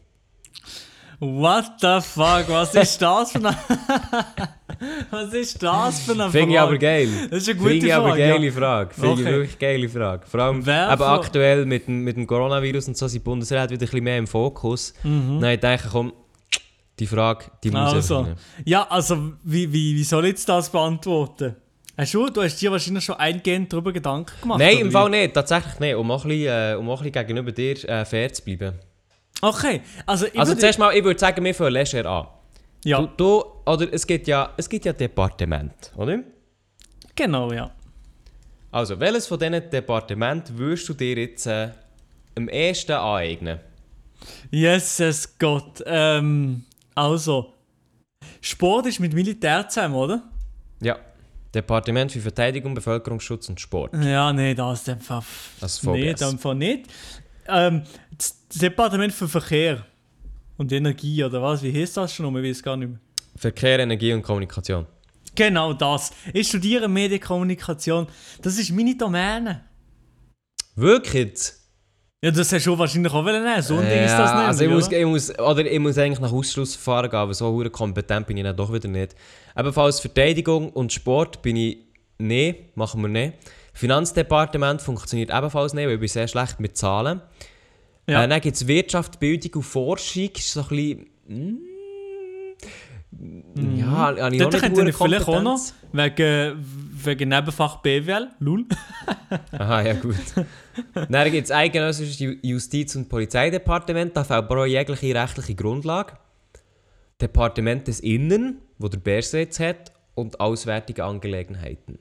[1.21, 3.55] what the fuck, was ist das für eine...
[5.11, 6.31] was ist das für eine Frage?
[6.31, 7.09] Finde ich aber geil.
[7.29, 8.51] Das ist eine gute Finde ich aber geile ja.
[8.51, 8.93] Frage.
[8.93, 9.31] Finde ich Okay.
[9.31, 10.25] wirklich geile Frage.
[10.25, 13.77] Vor allem aber aktuell mit dem, mit dem Coronavirus und so sind die Bundesrat wieder
[13.77, 14.95] ein bisschen mehr im Fokus.
[15.03, 15.39] Mhm.
[15.39, 16.13] Dann ich denke, komm,
[16.99, 18.35] die Frage, die muss Also, rein.
[18.65, 21.55] ja, also, wie, wie, wie soll ich jetzt das beantworten?
[21.97, 24.59] Hast du, du hast dir wahrscheinlich schon eingehend darüber Gedanken gemacht.
[24.59, 24.91] Nein, im?
[24.91, 25.33] Fall nicht.
[25.33, 25.95] Tatsächlich nicht.
[25.95, 28.79] Um auch ein bisschen, äh, um auch ein bisschen gegenüber dir äh, fair zu bleiben.
[29.41, 32.27] Okay, also ich Also zuerst mal, ich würde sagen, wir fangen leger an.
[32.85, 36.19] Ja, Du, du, oder es gibt ja, es gibt ja Departement, oder?
[37.15, 37.69] genau, ja.
[38.71, 41.69] Also, welches von diesen Departementen würdest du dir jetzt äh,
[42.35, 43.59] am ehesten aneignen?
[44.49, 45.83] Jesus Gott.
[45.85, 46.63] Ähm,
[46.95, 47.53] also,
[48.41, 50.23] Sport ist mit Militär zusammen, oder?
[50.81, 50.97] Ja.
[51.53, 53.93] Departement für Verteidigung, Bevölkerungsschutz und Sport.
[54.01, 55.25] Ja, nee, das ist einfach...
[55.59, 56.23] Das ist Nee, VBS.
[56.23, 56.85] einfach nicht.
[57.47, 57.83] Ähm,
[58.17, 59.85] das Departement für Verkehr
[60.57, 61.61] und Energie, oder was?
[61.61, 62.33] Wie heißt das schon?
[62.37, 62.99] Ich weiß gar nicht mehr.
[63.35, 64.85] Verkehr, Energie und Kommunikation.
[65.35, 66.11] Genau das.
[66.33, 68.07] Ich studiere Medienkommunikation.
[68.41, 69.65] Das ist meine Domäne.
[70.75, 71.53] Wirklich?
[72.23, 73.61] Ja, das hast du wahrscheinlich auch nehmen.
[73.63, 74.45] So ein Ding ist Ja, das nicht.
[74.45, 74.75] Also ich oder?
[74.75, 78.43] muss, ich muss, oder ich muss eigentlich nach Ausschlussverfahren gehen, aber so kompetent bin ich
[78.43, 79.15] dann doch wieder nicht.
[79.57, 81.79] Ebenfalls Verteidigung und Sport bin ich
[82.19, 83.33] nicht, machen wir nicht.
[83.73, 87.21] Finanzdepartement funktioniert ebenfalls nicht, weil ich bin sehr schlecht mit Zahlen.
[88.07, 88.23] Ja.
[88.23, 90.67] Äh, dann gibt es Wirtschaft, Bildung und Forschung, ist so ein
[91.27, 91.70] bisschen...
[93.11, 94.41] Mm, ja, habe ich.
[94.41, 95.59] Dort könnte ich vielleicht auch noch,
[95.91, 96.65] wegen,
[97.03, 98.65] wegen Nebenfach BWL, lul.
[99.51, 100.15] Aha, ja gut.
[101.09, 106.13] Dann gibt es eidgenössisches Ju- Justiz- und Polizeidepartement, da fehlt aber auch jegliche rechtliche Grundlage.
[107.21, 111.99] Departement des Innern, wo der Bärsitz hat, und Auswärtige Angelegenheiten.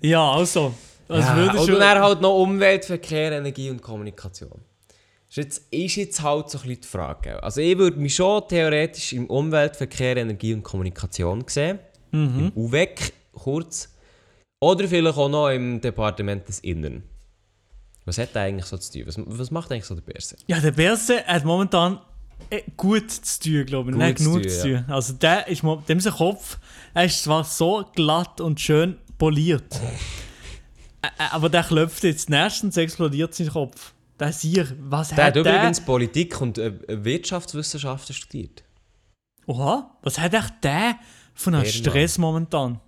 [0.00, 0.74] Ja, also.
[1.08, 4.60] Ja, und dann halt noch Umwelt, Verkehr, Energie und Kommunikation.
[5.30, 7.40] Ist jetzt, ist jetzt halt so ein bisschen die Frage.
[7.40, 11.78] Also ich würde mich schon theoretisch im Umwelt, Verkehr, Energie und Kommunikation sehen.
[12.10, 12.38] Mhm.
[12.38, 13.94] Im UVEC kurz.
[14.60, 17.04] Oder vielleicht auch noch im Departement des Innern.
[18.06, 19.02] Was hat der eigentlich so zu tun?
[19.06, 20.36] Was, was macht eigentlich so der Bärse?
[20.48, 22.00] Ja, der Berse hat momentan
[22.50, 23.96] äh, gut zu tun, glaube ich.
[23.96, 24.84] Gut Nicht zu genug zu tun.
[24.88, 26.58] Also der ist dem sein Kopf,
[26.92, 29.78] er ist zwar so glatt und schön poliert,
[31.30, 32.28] aber der klopft jetzt.
[32.28, 33.92] Nächstens explodiert sein Kopf.
[34.20, 35.54] Der Sier, was Der hat hat der?
[35.54, 38.62] übrigens Politik und äh, Wirtschaftswissenschaften studiert.
[39.46, 40.96] Oha, was hat echt der
[41.34, 41.64] von einem.
[41.64, 42.80] Stress momentan?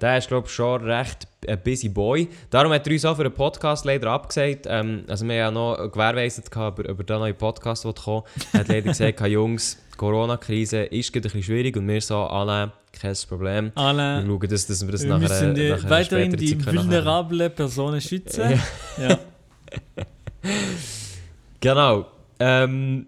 [0.00, 2.28] Der ist, glaube ich, schon recht ein busy Boy.
[2.48, 4.66] Darum hat er uns auch für einen Podcast leider abgesagt.
[4.68, 7.92] Ähm, also wir haben ja noch gewährleistet, gehabt, ob, ob er den neuen Podcast will
[7.92, 12.00] kommen Er hat leider gesagt, «Hey, Jungs, die Corona-Krise ist ein bisschen schwierig und wir
[12.00, 13.72] so annehmen, kein Problem.
[13.74, 17.54] Wir Alle, schauen, dass, dass wir das wir nachher, müssen die, nachher weiterhin die vulnerablen
[17.54, 18.58] Personen schützen.
[18.98, 19.08] Ja.
[19.08, 19.18] Ja.
[21.60, 22.06] Genau.
[22.38, 23.06] Ähm,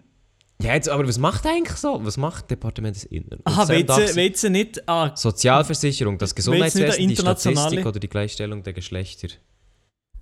[0.61, 1.99] ja, jetzt, aber was macht eigentlich so?
[2.05, 3.39] Was macht Departement des Innern?
[3.45, 8.73] Aha, weißt du- nicht, ah, Sozialversicherung, das Willst Gesundheitswesen, die Statistik oder die Gleichstellung der
[8.73, 9.29] Geschlechter.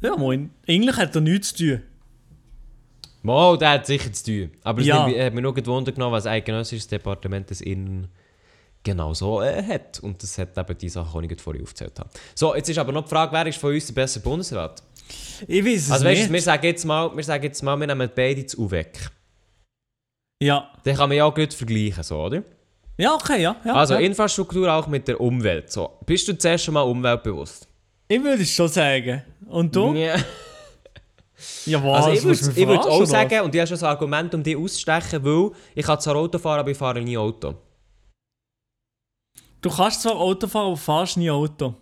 [0.02, 1.82] ja moin, eigentlich hat er nichts zu tun.
[3.24, 4.52] Mo, der hat sicher zu tun.
[4.64, 5.06] Aber es Ja.
[5.06, 8.08] nimmt- hat mir nur gewundert genommen, was eidgenössisches Departement des Innern
[8.84, 10.00] genau so äh, hat.
[10.00, 12.10] Und das hat eben die Sachen, die ich vorhin aufgezählt habe.
[12.34, 14.82] So, jetzt ist aber noch die Frage, wer ist von uns der bessere Bundesrat?
[15.48, 16.32] Ich weiß es Also weißt nicht.
[16.34, 19.10] wir sagen jetzt mal, wir sagen jetzt mal, wir nehmen beide zu weg.
[20.42, 20.70] ja.
[20.84, 22.44] Dann kann man ja auch gut vergleichen, so, oder?
[22.98, 23.56] ja, okay, ja.
[23.66, 24.00] ja Also ja.
[24.02, 25.72] Infrastruktur auch mit der Umwelt.
[25.72, 25.98] So.
[26.06, 27.68] Bist du zuerst schon mal umweltbewusst?
[28.08, 29.24] Ich würde es schon sagen.
[29.48, 29.94] Und du?
[29.94, 30.16] Ja.
[31.66, 32.06] Ja, was?
[32.06, 35.24] Also ich würde ich auch sagen, und ich habe schon ein Argument, um dich auszustechen,
[35.24, 37.48] weil ich kann zwar Auto fahren, aber ich fahre nie Auto.
[37.50, 37.56] was?
[39.62, 41.74] Du kannst zwar Auto fahren, aber fahrst nie Auto.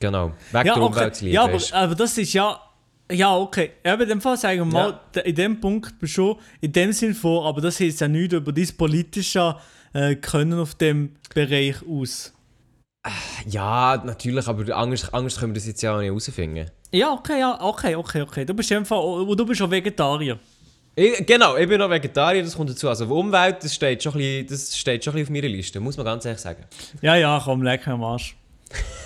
[0.00, 0.32] Genau.
[0.52, 0.84] Wegen Ja, der okay.
[0.84, 2.60] Umwelt ja aber, aber das ist ja.
[3.10, 3.70] Ja, okay.
[3.84, 5.22] Eben in dem Fall sagen wir mal, Ja.
[5.22, 8.34] in dem Punkt bist du schon in dem Sinn vor, aber das heißt ja nichts
[8.34, 9.56] über dein politische
[9.92, 12.32] äh, Können auf dem Bereich aus.
[13.48, 16.66] Ja, natürlich, aber anders, anders können wir das jetzt ja auch nicht herausfinden.
[16.90, 18.44] Ja, okay, ja, okay, okay, okay.
[18.44, 20.38] Du bist einfach, du bist auch Vegetarier.
[20.96, 22.88] Ich, genau, ich bin noch Vegetarier, das kommt dazu.
[22.88, 25.78] Also Umwelt, das steht, schon ein bisschen, das steht schon ein bisschen auf meiner Liste,
[25.78, 26.64] muss man ganz ehrlich sagen.
[27.02, 28.34] Ja, ja, komm, leck am Arsch.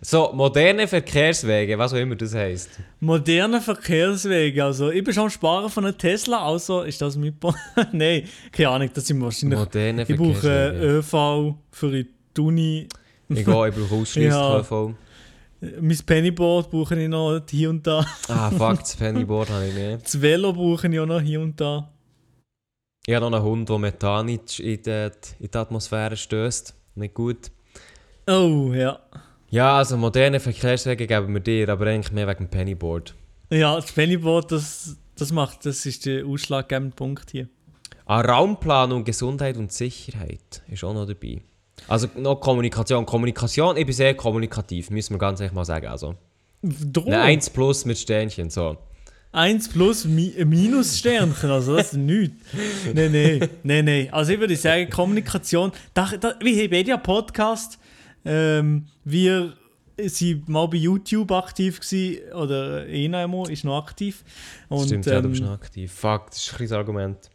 [0.00, 2.70] So, moderne Verkehrswege, was auch immer das heisst.
[3.00, 7.34] Moderne Verkehrswege, also ich bin schon am Sparen von einem Tesla, also ist das mit...
[7.92, 9.58] Nein, keine Ahnung, das sind wahrscheinlich...
[9.58, 10.86] Moderne ich brauche Verkehrswege.
[10.86, 12.88] ÖV für die Uni.
[13.28, 14.58] Ich gehe, ich brauche ausschliesslich Ja.
[14.60, 14.94] ÖV.
[15.80, 18.06] Mein Pennyboard brauche ich noch hier und da.
[18.28, 20.04] Ah, fuck, das Pennyboard habe ich nicht.
[20.04, 21.90] Das Velo brauche ich auch noch hier und da.
[23.06, 26.74] Ich habe noch einen Hund, der Methan in die, in die Atmosphäre stößt.
[26.96, 27.50] Nicht gut.
[28.28, 28.98] Oh, ja.
[29.50, 33.14] Ja, also moderne Verkehrswege geben wir dir, aber eigentlich mehr wegen dem Pennyboard.
[33.50, 37.48] Ja, das Pennyboard, das, das macht, das ist der ausschlaggebende Punkt hier.
[38.06, 41.40] Ah, Raumplanung, Gesundheit und Sicherheit ist auch noch dabei.
[41.88, 43.06] Also noch Kommunikation.
[43.06, 45.86] Kommunikation, ich bin sehr kommunikativ, müssen wir ganz ehrlich mal sagen.
[45.86, 46.14] Also,
[46.62, 47.06] Drum.
[47.06, 48.76] eine 1 plus mit Sternchen, so.
[49.32, 52.36] 1 plus Mi minus Sternchen, also das ist nichts.
[52.94, 54.08] Nein, nein, nein, nein.
[54.12, 57.78] Also ich würde sagen, Kommunikation, da, da, wie Media Podcast,
[58.26, 59.54] ähm, wir
[59.98, 64.24] sind mal bei YouTube aktiv gewesen, oder Enamo ist noch aktiv.
[64.68, 65.92] Und, Stimmt, ja, du ähm, bist noch aktiv.
[65.92, 67.30] Fuck, das ist ein kleines Argument.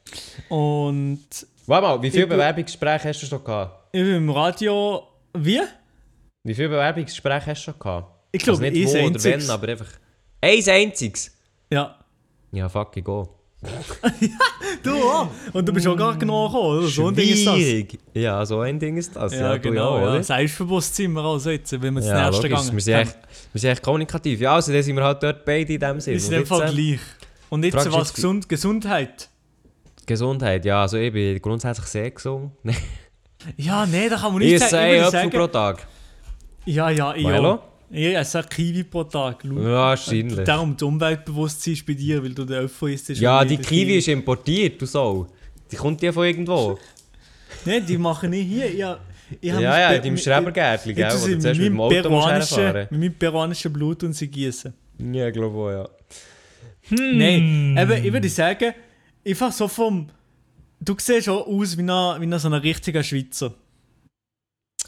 [0.50, 1.20] Und
[1.66, 3.82] Warte mal, wie viele Bewerbungsgespräche hast du schon gehabt?
[3.94, 5.62] ich bin im Radio, wie?
[6.44, 8.26] Wie viele Bewerbungsgespräche hast du schon gehabt?
[8.32, 9.90] Ich glaube, also nicht wo oder wenn, aber einfach...
[10.42, 11.38] Eins einziges?
[11.72, 12.00] Ja.
[12.52, 13.28] Ja, fuck, ich gehe.
[14.84, 15.28] Du auch.
[15.54, 16.88] Und du bist auch gar genau gekommen, oder?
[16.88, 18.00] So ein Ding ist das.
[18.14, 19.34] Ja, so ein Ding ist das.
[19.34, 20.00] Ja, du genau.
[20.00, 20.24] ja, Ja?
[20.24, 23.18] Selbstbewusst sind wir also jetzt, wenn wir das Ja, nächste gegangen Wir sind, echt,
[23.54, 24.40] wir sind echt kommunikativ.
[24.42, 26.14] Ja, also dann sind wir halt dort beide in dem Sinn.
[26.14, 27.00] Wir sind Und in dem Fall gleich.
[27.50, 29.30] Und jetzt was jetzt- gesund, Gesundheit.
[30.08, 32.52] Gesundheit, ja, also ich bin grundsätzlich sehr gesund.
[33.58, 34.92] Ja, nee, da kann man Ich nicht esse sagen.
[34.94, 35.88] Ich würde Apfel pro Tag.
[36.66, 37.60] ja, ja, ich Milo?
[37.92, 37.96] Auch.
[37.96, 39.44] Ich ein Kiwi pro Tag.
[39.44, 39.62] Schau.
[39.62, 40.46] Ja, wahrscheinlich.
[40.46, 43.10] Darum das Umweltbewusstsein ist bei dir, weil du den Apfel isst.
[43.10, 45.28] Ja, die Kiwi ist importiert, du Sau.
[45.72, 46.78] Die kommt ja von irgendwo.
[47.66, 48.74] Nein, die machen ich hier.
[48.74, 49.00] Ja,
[49.40, 52.58] ich Ja, ja, in deinem Schrebergärtchen, gell, Ich wo du zuerst mit dem Auto musst
[52.58, 54.74] mit meinem peruanischen Blut und sie gießen.
[55.14, 55.90] Ja, ich glaube auch, ja.
[56.90, 58.74] Nein, eben, ich würde sagen,
[59.26, 60.10] einfach so vom.
[60.80, 63.54] Du siehst schon aus wie ein, wie ein so ein richtiger Schweizer.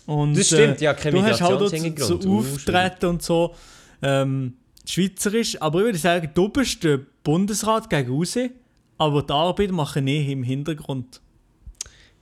[0.06, 3.56] Und, Das stimmt, äh, ja, kein Du hast halt auch so, Auftreten und so
[4.02, 4.54] ähm,
[4.86, 8.38] schweizerisch, aber ich würde sagen, du bist der Bundesrat gegen raus,
[8.98, 11.22] aber die Arbeit mache ich im Hintergrund.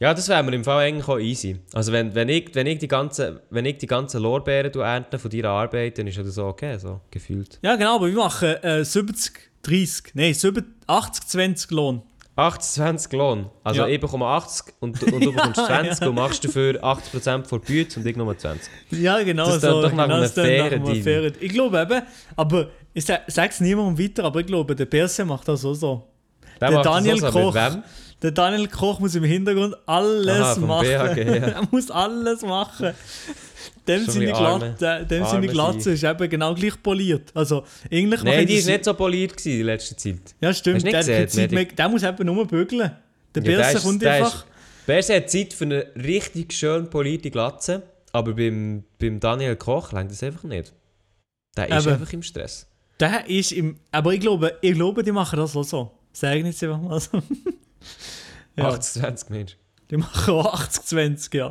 [0.01, 1.57] Ja, das wäre mir im Fall eigentlich auch easy.
[1.73, 5.19] Also wenn, wenn, ich, wenn, ich die ganzen, wenn ich die ganzen Lorbeeren du ernte
[5.19, 7.59] von deiner Arbeit, dann ist das so okay, so gefühlt.
[7.61, 12.01] Ja, genau, aber wir machen äh, 70, 30, nein, 70, 80, 20 Lohn.
[12.41, 13.49] 80, 20 Lohn.
[13.63, 13.87] Also Ja.
[13.87, 18.05] ich bekomme 80 und, und du bekommst 20 und machst dafür 80% von Büte und
[18.05, 18.69] ich nur 20.
[18.91, 19.81] Ja, genau Das so.
[19.81, 22.01] doch nach genau, das tönt nach fairen einem fairen- Ich glaube eben,
[22.35, 26.07] aber ich sage es niemandem weiter, aber ich glaube, der Perse macht das auch so.
[26.59, 27.39] Der Der das Daniel auch so.
[27.51, 27.55] Koch.
[28.21, 30.85] Der Daniel Koch muss im Hintergrund alles Aha, machen.
[30.87, 31.33] BHG, ja.
[31.47, 32.91] er muss alles machen.
[33.87, 37.31] Dem seine, Glatze, dem seine Glatze ist eben genau gleich poliert.
[37.33, 40.19] Also, eigentlich Nein, die war nicht so poliert gewesen in letzter Zeit.
[40.39, 40.83] Ja, stimmt.
[40.85, 42.79] Der, gesehen, Zeit mehr, der muss eben nur bügeln.
[43.33, 44.35] Der Ja, der Berse ist- kommt der einfach.
[44.35, 44.45] ist-
[44.85, 47.81] Berse hat Zeit für eine richtig schön polierte Glatze,
[48.11, 50.73] aber beim, beim Daniel Koch längt das einfach nicht.
[51.57, 51.93] Der ist Eben.
[51.95, 52.67] einfach im Stress.
[52.99, 53.77] Der ist im.
[53.91, 55.91] Aber ich glaube, ich glaube, die machen das auch so.
[56.13, 57.21] Sagen jetzt einfach mal so.
[58.55, 59.57] ja, 28 Mensch.
[59.89, 61.49] die machen auch 80-20, ja.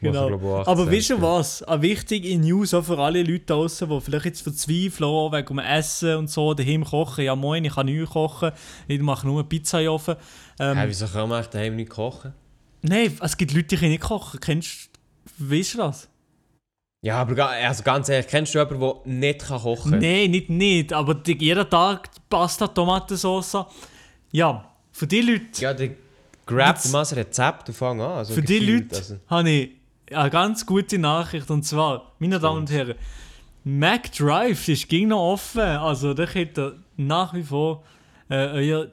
[0.00, 0.26] Die machen, Genau.
[0.28, 1.62] glaub ich, auch Aber 28, wisst ihr was?
[1.64, 6.16] Eine wichtige News auch für alle Leute draußen, die vielleicht jetzt verzweifeln, wegen dem Essen
[6.16, 7.24] und so, daheim kochen.
[7.24, 8.52] Ja, moin, ich kann nicht kochen.
[8.88, 10.16] Ich mache nur Pizza in Ofen.
[10.58, 12.32] Ähm, Hä, wieso kann man daheim nicht kochen?
[12.82, 14.40] Nein, es gibt Leute, die können nicht kochen.
[14.40, 14.88] Kennst
[15.38, 15.50] du.
[15.50, 16.08] Weißt du das?
[17.02, 20.00] Ja, aber also ganz ehrlich, kennst du jemanden, der nicht kochen kann?
[20.00, 23.64] Nein, nicht nicht, aber jeden Tag Pasta, Tomatensauce.
[24.32, 24.69] Ja,
[25.00, 25.92] für die Leute, Ja, der
[26.44, 28.18] grabt mal ein Rezept und fang an.
[28.18, 29.16] Also für die Leute Also.
[29.28, 29.70] habe ich
[30.14, 32.96] eine ganz gute Nachricht und zwar, meine Damen und Herren,
[33.64, 37.82] Mac Drive ist ging noch offen, also da könnt ihr nach wie vor
[38.28, 38.88] äh, euer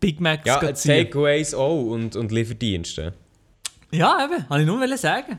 [0.00, 1.04] Big Macs Ja, ziehen.
[1.04, 3.12] Takeaways auch und, und Lieferdienste.
[3.92, 5.38] Ja, eben, habe ich nur sagen.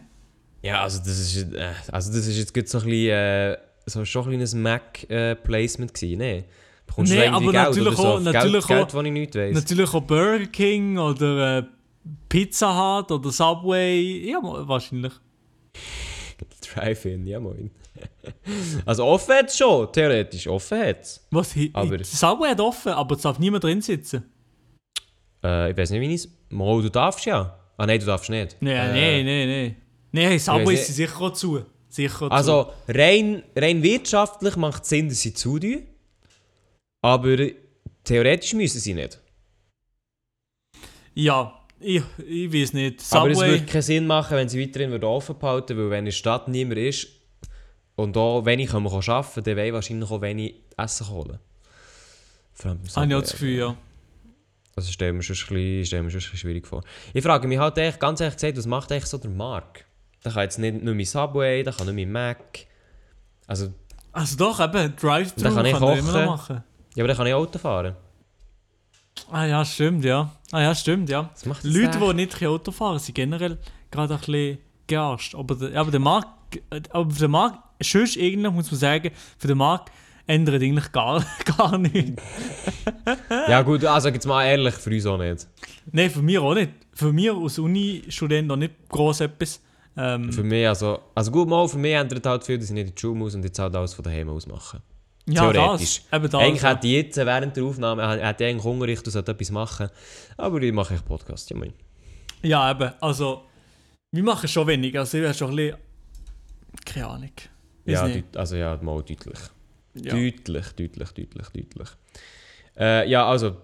[0.61, 4.23] Ja, also das ist, äh, also das ist jetzt so ein bisschen, äh, so schon
[4.23, 6.45] ein kleines Mac-Placement gewesen, ne?
[6.87, 8.07] Bekommst Nee, aber Geld natürlich so?
[8.07, 9.53] auch- natürlich Geld, Geld, wo ich.
[9.55, 11.63] Natürlich auch Burger King oder äh,
[12.29, 15.13] Pizza Hut oder Subway, ja wahrscheinlich.
[16.73, 17.71] Drive-In, ja moin.
[18.85, 21.25] also offen hat's schon, theoretisch, offen hat's.
[21.31, 24.23] Was, Aber- Subway hat offen, aber es darf niemand drin sitzen.
[25.43, 26.29] Äh, ich weiß nicht, wie ich es...
[26.49, 27.57] Mal, du darfst ja.
[27.77, 28.57] Ah nein, du darfst nicht.
[28.61, 29.75] Nein, Äh, nein, nein, nein.
[30.29, 31.61] Nein, Subway sind sicher auch zu.
[31.89, 35.83] Sicher auch Also rein, rein wirtschaftlich macht es Sinn, dass sie zutun.
[37.05, 37.37] Aber
[38.03, 39.19] theoretisch müssen sie nicht.
[41.13, 43.03] Ja, ich, ich weiß nicht.
[43.11, 46.05] Aber es Subway, würde keinen Sinn machen, wenn sie weiterhin offen behalten weil wenn in
[46.05, 47.07] der Stadt niemand ist
[47.95, 51.37] und auch wenig kann man arbeiten kann, dann wollen wahrscheinlich auch wenig Essen holen.
[52.53, 53.77] Vor allem habe ich auch Subway, das Gefühl, ja.
[54.75, 56.83] Also stellen wir schon ein bisschen, stellen wir schon ein bisschen schwierig vor.
[57.13, 59.85] Ich frage mich halt echt, ganz ehrlich gesagt, was macht eigentlich so der Markt?
[60.23, 62.65] Da kann jetzt nicht nur mein Subway, da kann nur mein Mac.
[63.45, 63.71] Also,
[64.11, 66.55] Also doch, eben, Drive-Thru Da kann ich kann er immer noch kochen.
[66.55, 66.74] machen.
[66.95, 67.95] Ja, aber dann kann ich Auto fahren.
[69.31, 70.31] Ah ja, stimmt, ja.
[70.51, 71.29] Ah ja, stimmt, ja.
[71.33, 72.09] Was macht das Leute, der?
[72.09, 73.57] die nicht Auto fahren, sind generell
[73.91, 75.35] gerade ein bisschen gearscht.
[75.35, 76.29] Aber der, aber der Markt,
[76.89, 79.91] aber für den Markt, sonst irgendwie muss man sagen, für den Markt
[80.27, 81.23] ändert eigentlich gar,
[81.57, 82.21] gar nichts.
[83.47, 85.47] Ja gut, also jetzt mal ehrlich, für uns auch nicht.
[85.91, 86.71] Nein, für mich auch nicht.
[86.93, 89.61] Für mich als Uni-Student auch nicht gross etwas.
[89.97, 92.89] Ähm, Für mich also, also gut mal, für mich ändert halt viel, dass ich nicht
[92.89, 94.81] in die Schule muss und jetzt halt alles von daheim aus machen.
[95.27, 96.01] Ja, theoretisch.
[96.09, 96.19] das.
[96.19, 96.41] Eben das.
[96.41, 96.69] eigentlich ja.
[96.69, 99.89] hätte ich jetzt während der Aufnahme hätte ich eigentlich Hunger, ich sollte etwas machen.
[100.37, 101.57] Aber ich mache echt Podcast, ja.
[102.43, 102.91] Ja, eben.
[103.01, 103.43] Also,
[104.11, 104.97] wir machen schon wenig.
[104.97, 105.77] Also, ich wäre schon ein bisschen.
[106.85, 107.31] Keine Ahnung.
[107.85, 109.39] Ja, also ja, mal deutlich.
[109.95, 110.13] Ja.
[110.13, 111.89] Deutlich, deutlich, deutlich, deutlich.
[112.77, 113.55] Äh, ja, also,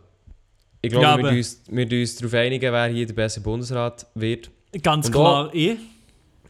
[0.82, 3.42] ich glaube, Ja, wir aber- müssen uns, wir uns darauf einigen, wer hier der beste
[3.42, 4.50] Bundesrat wird.
[4.82, 5.78] Ganz Und klar, eh.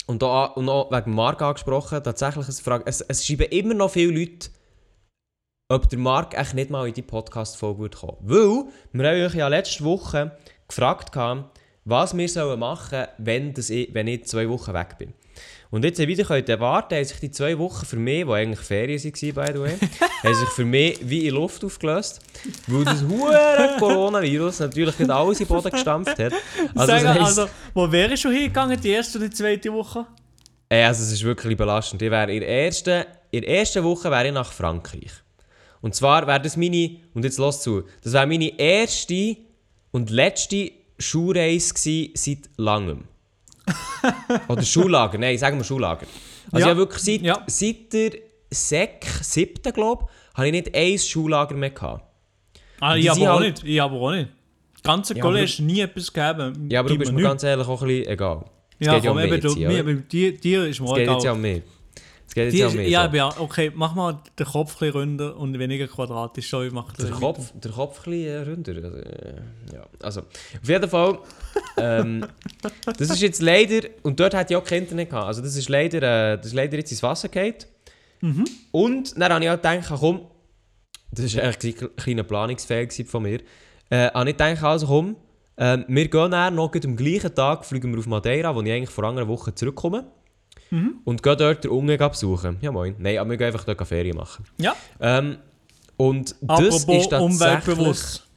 [0.05, 2.83] Und da und auch wegen Mark angesprochen, tatsächlich eine Frage.
[2.85, 4.49] Es, es schreiben immer noch viele Leute,
[5.71, 8.17] ob der Mark echt nicht mal in die Podcast-Folge kommen.
[8.21, 10.31] Weil, wir haben euch ja letzte Woche
[10.67, 11.45] gefragt, haben,
[11.85, 15.13] was wir sollen machen wenn, das ich, wenn ich zwei Wochen weg bin.
[15.71, 18.59] Und jetzt wieder könnt ihr erwarten, haben sich die zwei Wochen für mich, die eigentlich
[18.59, 19.11] Ferien waren,
[19.45, 19.77] by the way,
[20.23, 22.19] haben sich für mich wie in Luft aufgelöst.
[22.67, 26.33] Weil das hure Coronavirus natürlich nicht alles in den Boden gestampft hat.
[26.75, 29.71] Also, Sagen, das heisst- also, wo wäre ich schon hingegangen, die erste oder die zweite
[29.71, 30.05] Woche?
[30.67, 32.01] Äh, Also es ist wirklich belastend.
[32.01, 35.11] Ich wäre in, der ersten, in der ersten Woche wäre ich nach Frankreich.
[35.81, 39.37] Und zwar wäre das meine, und jetzt los zu, das wäre meine erste
[39.91, 43.03] und letzte Schulreise gewesen seit langem.
[44.47, 46.05] Oder Schullager, nein, sagen wir Schullager.
[46.51, 47.43] Also Ja, ja, wirklich seit, ja.
[47.47, 48.11] seit der
[48.51, 52.03] Sek, siebten, glaube ich, habe ich nicht ein Schullager mehr gehabt.
[52.79, 53.73] Ah, ich sind aber auch halt- nicht.
[53.73, 54.29] Ich auch nicht.
[54.83, 56.69] Ganze Ja, College aber nie etwas gegeben.
[56.69, 57.29] Ja, aber du bist mir nichts.
[57.29, 58.45] ganz ehrlich auch ein bisschen egal.
[58.79, 60.91] Es Ja, geht ja um komm, mich eben, du, mir, dir, dir ist mir Es
[60.91, 61.35] auch geht jetzt ja egal.
[61.35, 61.61] um mich.
[62.33, 63.17] Geht jetzt Dir ja ist, ja, so.
[63.17, 66.49] ja, okay, mach mal den Kopf ein runder und weniger quadratisch.
[66.49, 68.75] So, ich mache Der Kopf, der Kopf ein bisschen runter.
[68.75, 69.35] Also, äh,
[69.73, 69.87] ja.
[70.01, 71.19] also, auf jeden Fall.
[71.77, 72.25] Ähm,
[72.85, 73.87] das ist jetzt leider.
[74.03, 75.27] Und dort hat ich auch kein Internet gehabt.
[75.27, 75.97] Also, das ist leider,
[76.33, 77.55] äh, das ist leider jetzt ins Wasser gefallen.
[78.71, 80.21] Und dann habe ich auch gedacht, komm,
[81.11, 83.39] das war eigentlich ein kleiner Planungsfehler von mir.
[83.89, 85.17] Äh, habe ich gedacht, also komm,
[85.57, 88.89] ähm, wir gehen dann noch am gleichen Tag fliegen wir auf Madeira, wo ich eigentlich
[88.89, 90.05] vor einer Woche zurückkomme.
[91.03, 92.57] Und gehen dort den Unge besuchen.
[92.61, 92.95] Ja, moin.
[92.97, 94.45] Nein, aber wir gehen einfach dort Ferien machen.
[94.57, 95.37] Ja, Ähm,
[95.97, 97.19] und das apropos ist tatsächlich...
[97.19, 98.27] umweltbewusst.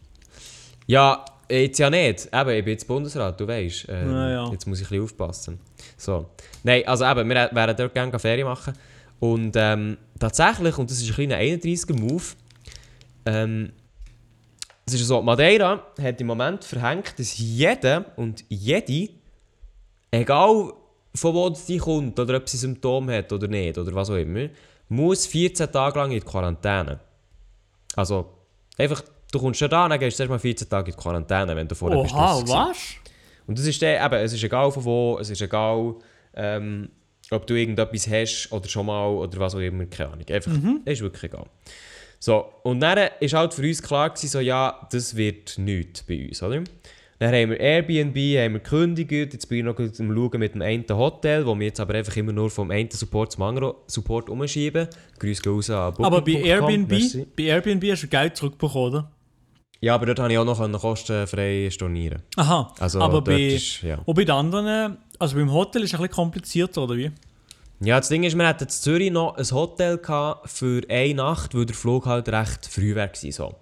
[0.86, 2.28] Ja, jetzt ja nicht.
[2.32, 3.86] Eben, ich bin jetzt Bundesrat, du weißt.
[3.88, 4.50] Ähm, Ja, ja.
[4.50, 5.60] Jetzt muss ich ein bisschen aufpassen.
[5.96, 6.26] So.
[6.62, 8.74] Nein, also eben, wir werden dort gerne Ferien machen.
[9.20, 12.24] Und ähm, tatsächlich, und das ist ein kleiner 31er-Move,
[13.26, 13.72] ähm,
[14.86, 19.08] es ist so, Madeira hat im Moment verhängt, dass jeder und jede,
[20.10, 20.72] egal
[21.14, 24.48] von wo sie kommt oder ob sie Symptome hat oder nicht oder was auch immer,
[24.88, 27.00] muss 14 Tage lang in die Quarantäne.
[27.96, 28.32] Also,
[28.76, 31.68] einfach, du kommst schon da, dann gehst du erstmal 14 Tage in die Quarantäne, wenn
[31.68, 32.14] du vorher bist.
[32.14, 32.78] Oha, was?
[33.46, 35.94] Und das ist der, eben, es ist egal von wo, es ist egal,
[36.34, 36.88] ähm,
[37.30, 40.26] ob du irgendetwas hast oder schon mal oder was auch immer, keine Ahnung.
[40.28, 40.52] Einfach,
[40.84, 41.46] es ist wirklich egal.
[42.18, 46.26] So, und dann war halt für uns klar, gewesen, so, ja, das wird nichts bei
[46.26, 46.64] uns, oder?
[47.18, 50.62] Dann haben wir Airbnb, haben wir gekündigt, jetzt bin ich noch am Schauen mit dem
[50.62, 54.28] einen Hotel, wo wir jetzt aber einfach immer nur vom einen Support zum anderen Support
[54.28, 54.88] umschieben.
[55.18, 57.26] Grüß gehen raus an Aber bei Airbnb, merci.
[57.36, 59.10] bei Airbnb hast du Geld zurückbekommen, oder?
[59.80, 62.22] Ja, aber dort konnte ich auch noch kostenfrei stornieren.
[62.36, 63.98] Aha, Also aber bei, ist, ja.
[64.04, 67.10] und bei den anderen, also beim Hotel ist es ein bisschen komplizierter, oder wie?
[67.80, 70.00] Ja, das Ding ist, wir hatten in Zürich noch ein Hotel
[70.44, 73.10] für eine Nacht, weil der Flug halt recht früh war.
[73.14, 73.54] So.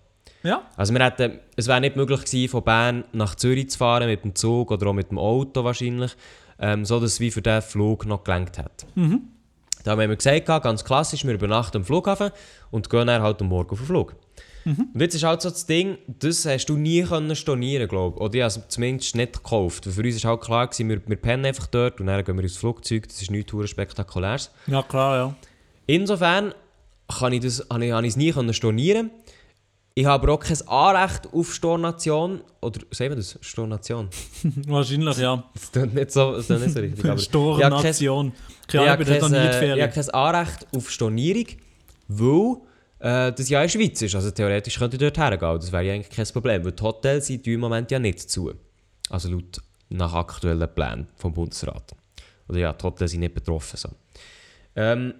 [0.43, 0.63] Ja.
[0.77, 4.25] Also wir hätten, es wäre nicht möglich gewesen, von Bern nach Zürich zu fahren mit
[4.25, 6.17] dem Zug oder auch mit dem Auto wahrscheinlich,
[6.59, 8.87] ähm, so dass es wie für diesen Flug noch gelenkt hat.
[9.85, 12.31] Da haben wir gesagt, ganz klassisch, wir übernachten am Flughafen
[12.71, 14.15] und gehen dann halt am Morgen auf den Flug.
[14.65, 18.23] Und jetzt ist halt so das Ding, das hast du nie können stornieren, glaube ich.
[18.23, 19.87] Oder ich habe es zumindest nicht gekauft.
[19.87, 22.37] Weil für uns war halt klar, gewesen, wir, wir pennen einfach dort und dann gehen
[22.37, 23.09] wir ins Flugzeug.
[23.09, 24.51] Das ist nichts spektakuläres.
[24.67, 25.35] Ja, klar, ja.
[25.87, 26.55] Insofern
[27.09, 29.11] kann ich das, habe ich, es nie können stornieren.
[29.95, 32.41] Ich habe aber auch kein Anrecht auf Stornation.
[32.63, 33.39] Oder sagen wir das?
[33.43, 34.09] Stornation?
[34.67, 35.45] Wahrscheinlich, ja.
[35.55, 37.05] Das klingt nicht so, das klingt nicht so richtig.
[37.05, 38.33] aber- Stornation.
[38.69, 40.67] ich habe kein, ich bin dort noch nie in die äh, ich habe kein Anrecht
[40.75, 41.47] auf Stornierung,
[42.09, 42.57] weil
[43.01, 44.15] äh, das ja in der Schweiz ist.
[44.15, 45.57] Also theoretisch könnte ich dort hergehen.
[45.61, 48.53] Das wäre ja eigentlich kein Problem, weil die Hotels sind im Moment ja nicht zu.
[49.11, 51.93] Also laut nach aktuellen Plänen vom Bundesrat.
[52.49, 53.77] Oder ja, die Hotels sind nicht betroffen.
[53.77, 53.91] So.
[54.75, 55.13] Ähm,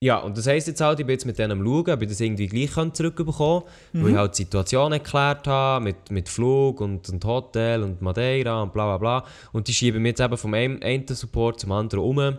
[0.00, 2.08] ja, und das heisst jetzt halt, ich bin jetzt mit denen am Schauen, ob ich
[2.08, 6.80] das irgendwie gleich zurückbekommen kann, weil ich halt die Situation erklärt habe, mit, mit Flug
[6.80, 9.30] und, und Hotel und Madeira und bla bla bla.
[9.52, 12.38] Und die schieben mir jetzt eben vom einen einen Support zum anderen um,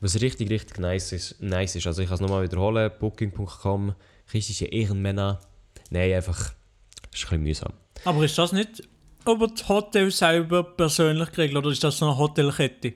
[0.00, 1.40] was richtig, richtig nice ist.
[1.40, 1.86] Nice ist.
[1.86, 3.94] Also ich kann es nochmal wiederholen, booking.com,
[4.26, 5.40] christliche Ehrenmänner.
[5.90, 7.72] Nein, einfach, ist ein bisschen mühsam.
[8.04, 8.82] Aber ist das nicht
[9.24, 12.94] über das Hotel selber persönlich geregelt oder ist das so eine Hotelkette?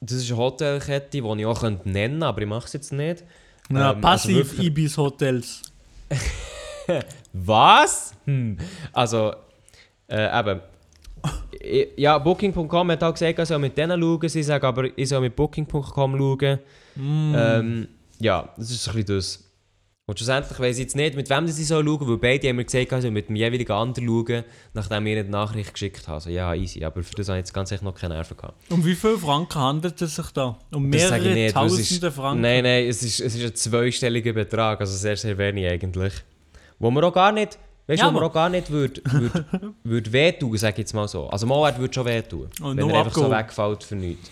[0.00, 3.24] Das ist eine Hotelkette, die ich auch nennen könnte, aber ich mache es jetzt nicht.
[3.70, 5.62] Ja, Ähm, also passiv wirklich- Ibis Hotels.
[7.32, 8.14] Was?
[8.24, 8.58] Hm.
[8.92, 9.34] Also,
[10.08, 10.60] äh, eben.
[11.96, 14.28] Ja, Booking.com hat auch gesagt, ich soll mit denen schauen.
[14.28, 16.58] Sie sagen aber, ich soll mit Booking.com schauen.
[16.96, 17.88] Ähm,
[18.20, 19.45] ja, das ist ein bisschen das.
[20.08, 22.64] Und schlussendlich weiss ich jetzt nicht, mit wem sie soll schauen weil beide haben mir
[22.64, 26.14] gesagt, ich soll mit dem jeweiligen anderen schauen, nachdem wir eine Nachricht geschickt haben.
[26.14, 28.54] Also, ja, easy, aber für das habe ich jetzt ganz echt noch keine Nerven gehabt.
[28.70, 30.56] Um wie viel Franken handelt es sich da?
[30.72, 32.40] Um Das sage ich mehrere nicht, Tausende ist, Franken?
[32.40, 36.12] Nein, nein, es ist, es ist ein zweistelliger Betrag, also sehr, sehr wenig eigentlich.
[36.78, 39.44] Wo man auch gar nicht, weißt Ja, du, wo man auch gar nicht würde würd,
[39.82, 41.26] würd wehtun, sag ich jetzt mal so.
[41.26, 44.30] Also mal er würde schon wehtun, Oh, wenn er einfach so wegfällt für nichts.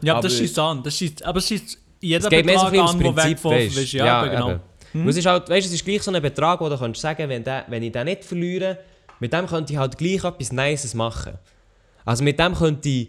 [0.00, 0.82] Ja, aber das schießt an.
[0.82, 3.92] Das schießt, aber es schießt jeder so Betrag bisschen an, der weggeworfen weißt ist.
[3.92, 4.50] Ja, genau.
[4.52, 4.60] eben.
[4.92, 7.28] Weil Es ist halt, weißt, es ist gleich so ein Betrag, wo du könntest sagen,
[7.28, 8.78] wenn, der, wenn ich den nicht verliere,
[9.20, 11.38] mit dem könnte ich halt gleich etwas Nices machen.
[12.04, 13.08] Also mit dem könnte ich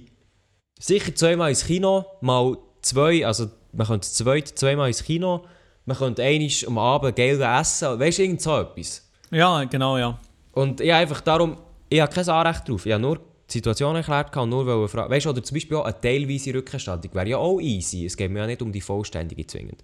[0.80, 5.46] sicher zweimal ins Kino, mal zwei, also man könnte zu zweit zweimal ins Kino,
[5.86, 9.10] man könnte einmal am Abend geil essen, weißt du, irgend so etwas.
[9.32, 10.20] Ja, genau, ja.
[10.54, 11.58] Und ich habe einfach darum,
[11.90, 12.86] ich habe kein Anrecht drauf.
[12.86, 13.20] Ich habe nur
[13.50, 15.12] die Situation erklärt und nur fragen.
[15.12, 18.06] Weißt du, oder zum Beispiel auch eine teilweise Rückerstattung wäre ja auch easy.
[18.06, 19.84] Es geht mir ja nicht um die vollständige zwingend.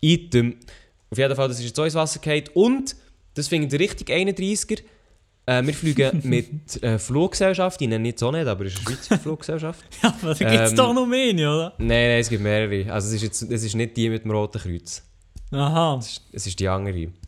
[0.00, 0.56] Item.
[1.10, 2.44] Auf jeden Fall, das ist jetzt so ins Wasser gefallen.
[2.54, 2.96] Und,
[3.34, 4.80] das finde ich richtig 31er,
[5.46, 8.96] äh, wir fliegen mit äh, Fluggesellschaft, ich nenne nicht so nicht, aber es ist eine
[8.96, 9.84] Schweizer Fluggesellschaft.
[10.02, 11.74] Ja, aber da gibt es Ähm, doch noch mehr, oder?
[11.78, 12.92] Nein, nein, es gibt mehrere.
[12.92, 15.02] Also es ist, jetzt, es ist nicht die mit dem roten Kreuz.
[15.52, 15.98] Aha.
[16.32, 17.08] Es ist die andere.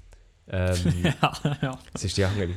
[0.55, 1.79] Ähm, Ja, ja.
[1.93, 2.51] Das ist die andere.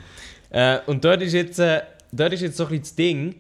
[0.49, 3.35] Äh, und dort ist, jetzt, äh, dort ist jetzt so ein bisschen das Ding,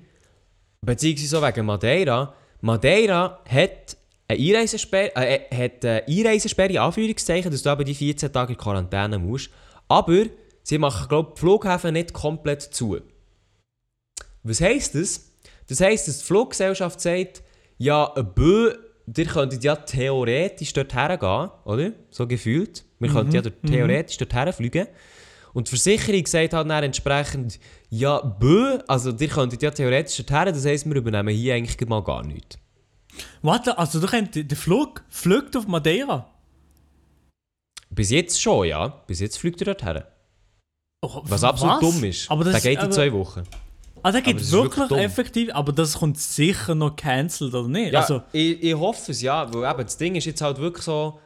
[0.81, 2.33] beziehungsweise so wegen Madeira.
[2.61, 7.93] Madeira hat eine Einreisesperre, äh, äh, hat eine Einreisesperre, in Anführungszeichen, dass du aber die
[7.93, 9.49] 14 Tage in Quarantäne musst.
[9.87, 10.25] Aber
[10.63, 12.99] sie machen, glaube ich, die Flughäfen nicht komplett zu.
[14.43, 15.31] Was heisst das?
[15.67, 17.43] Das heisst, dass die Fluggesellschaft sagt,
[17.77, 18.73] ja, ein Bö,
[19.15, 21.91] ihr könntet ja theoretisch dort hergehen, oder?
[22.09, 22.83] So gefühlt.
[22.99, 24.87] Wir könnten ja dort theoretisch dort herfliegen.
[25.53, 27.59] Und die Versicherung sagt halt dann entsprechend,
[27.89, 31.87] ja, bö, also ihr könntet ja theoretisch dort her, das heisst, wir übernehmen hier eigentlich
[31.87, 32.57] mal gar nichts.
[33.41, 36.29] Warte, also du könnt, der Flug fliegt auf Madeira?
[37.89, 38.87] Bis jetzt schon, ja.
[39.07, 40.11] Bis jetzt fliegt er dort her.
[41.01, 42.29] Oh, Was absolut dumm ist.
[42.31, 43.43] Aber das, der geht in aber- zwei Wochen.
[44.03, 47.91] Ah, der geht wirklich, wirklich effektiv, aber das kommt sicher noch cancelled, oder nicht?
[47.91, 49.51] Ja, Also, ich, ich hoffe es, ja.
[49.51, 51.19] Weil eben, das Ding ist jetzt halt wirklich so,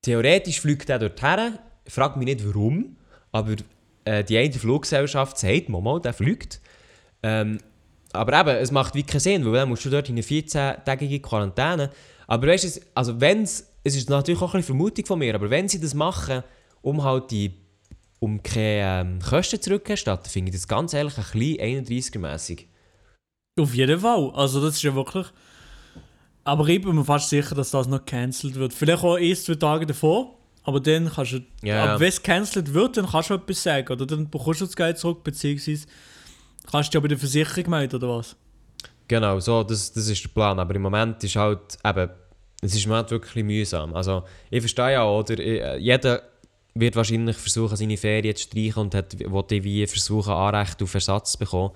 [0.00, 1.58] theoretisch fliegt er dorthin.
[1.84, 2.96] Ich frage mich nicht warum,
[3.30, 3.56] aber
[4.04, 6.62] äh, die eine Fluggesellschaft sagt, Mama, der fliegt.
[7.22, 7.58] Ähm,
[8.12, 11.20] aber eben, es macht wie keinen Sinn, weil dann musst du dort in eine 14-tägige
[11.20, 11.90] Quarantäne.
[12.26, 15.18] Aber weißt du, es- also wenn es, es ist natürlich auch ein bisschen Vermutung von
[15.18, 16.42] mir, aber wenn sie das machen,
[16.82, 17.52] um halt die,
[18.20, 22.66] um keine ähm, Kosten zurückzuerstatten, finde ich das ganz ehrlich ein bisschen 31er-mässig.
[23.58, 24.30] auf jeden Fall.
[24.34, 25.26] Also, das ist ja wirklich.
[26.44, 28.72] Aber ich bin mir fast sicher, dass das noch cancelled wird.
[28.72, 31.40] Vielleicht auch erst zwei Tage davor, aber dann kannst du.
[31.62, 33.92] Ja, aber wenn es cancelled wird, dann kannst du etwas sagen.
[33.92, 35.86] Oder dann bekommst du das Geld zurück, beziehungsweise
[36.70, 38.36] kannst du ja bei der Versicherung melden, oder was?
[39.08, 40.58] Genau, so, das, das ist der Plan.
[40.58, 42.10] Aber im Moment ist halt eben,
[42.62, 43.94] es ist im Moment wirklich mühsam.
[43.94, 45.38] Also, ich verstehe ja, oder?
[45.38, 46.22] äh, Jeder
[46.74, 51.32] wird wahrscheinlich versuchen, seine Ferien zu streichen und hat, will wie versuchen, Anrecht auf Ersatz
[51.32, 51.72] zu bekommen.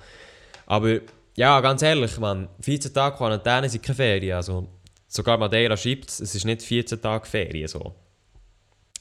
[0.66, 1.00] Aber
[1.36, 4.36] ja, ganz ehrlich, man, 14 Tage Quarantäne sind keine Ferien.
[4.36, 4.68] Also,
[5.08, 7.68] sogar Madeira schreibt, es ist nicht 14 Tage Ferien.
[7.68, 7.94] So.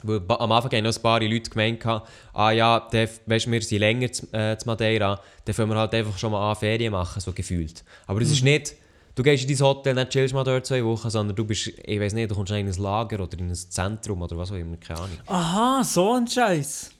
[0.03, 1.85] Weil am Anfang haben noch ein paar Leute gemeint,
[2.33, 5.93] ah ja, der, weißt, wir sind länger zu, äh, zu Madeira, dann können wir halt
[5.93, 7.83] einfach schon mal an Ferien machen, so gefühlt.
[8.05, 8.75] Aber es ist nicht,
[9.15, 11.99] du gehst in dein Hotel, dann chillst mal dort zwei Wochen, sondern du bist, ich
[11.99, 14.77] weiß nicht, du kommst in ein Lager oder in ein Zentrum oder was auch immer,
[14.77, 15.17] keine Ahnung.
[15.27, 16.91] Aha, so ein Scheiß.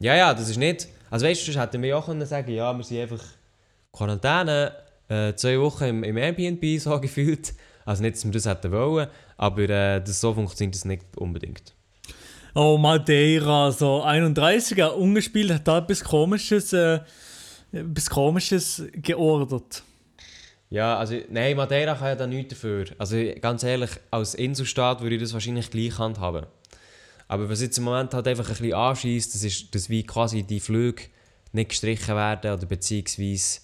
[0.00, 2.50] Ja, ja, das ist nicht, also weißt du, sonst hätten wir ja auch können sagen
[2.50, 3.24] ja, wir sind einfach
[3.92, 4.72] Quarantäne,
[5.08, 7.54] äh, zwei Wochen im, im Airbnb so gefühlt.
[7.84, 11.74] Also nicht, dass wir das hätten wollen, aber äh, das, so funktioniert das nicht unbedingt.
[12.60, 16.98] Oh, Madeira, so 31, er ungespielt, hat da etwas Komisches, äh,
[17.70, 19.84] etwas Komisches geordert.
[20.68, 22.86] Ja, also nein, Madeira kann ja da nichts dafür.
[22.98, 26.46] Also ganz ehrlich, als Inselstaat würde ich das wahrscheinlich gleich handhaben.
[27.28, 30.42] Aber was jetzt im Moment halt einfach ein bisschen anschießt, das ist, dass wie quasi
[30.42, 31.04] die Flüge
[31.52, 33.60] nicht gestrichen werden oder beziehungsweise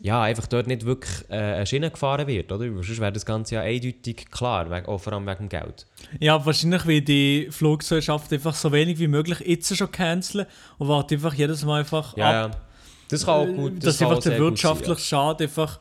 [0.00, 2.64] ja, einfach dort nicht wirklich äh, eine Schiene gefahren wird, oder?
[2.64, 5.86] Sonst wäre das Ganze ja eindeutig klar, wegen, auch vor allem wegen dem Geld.
[6.20, 10.46] Ja, wahrscheinlich will die Fluggesellschaft einfach so wenig wie möglich jetzt schon canceln
[10.78, 12.60] und wartet einfach jedes Mal einfach Ja, ab, ja.
[13.08, 15.80] Das kann auch gut dass kann einfach auch der wirtschaftliche Schaden einfach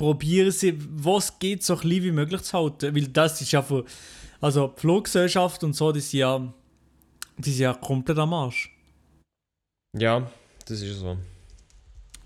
[0.00, 2.94] probieren sie, was geht, so klein wie möglich zu halten.
[2.94, 3.84] Weil das ist ja für,
[4.40, 6.52] also die Fluggesellschaft und so, die sind ja,
[7.36, 8.74] die sind ja komplett am Arsch.
[9.98, 10.30] Ja,
[10.66, 11.18] das ist so.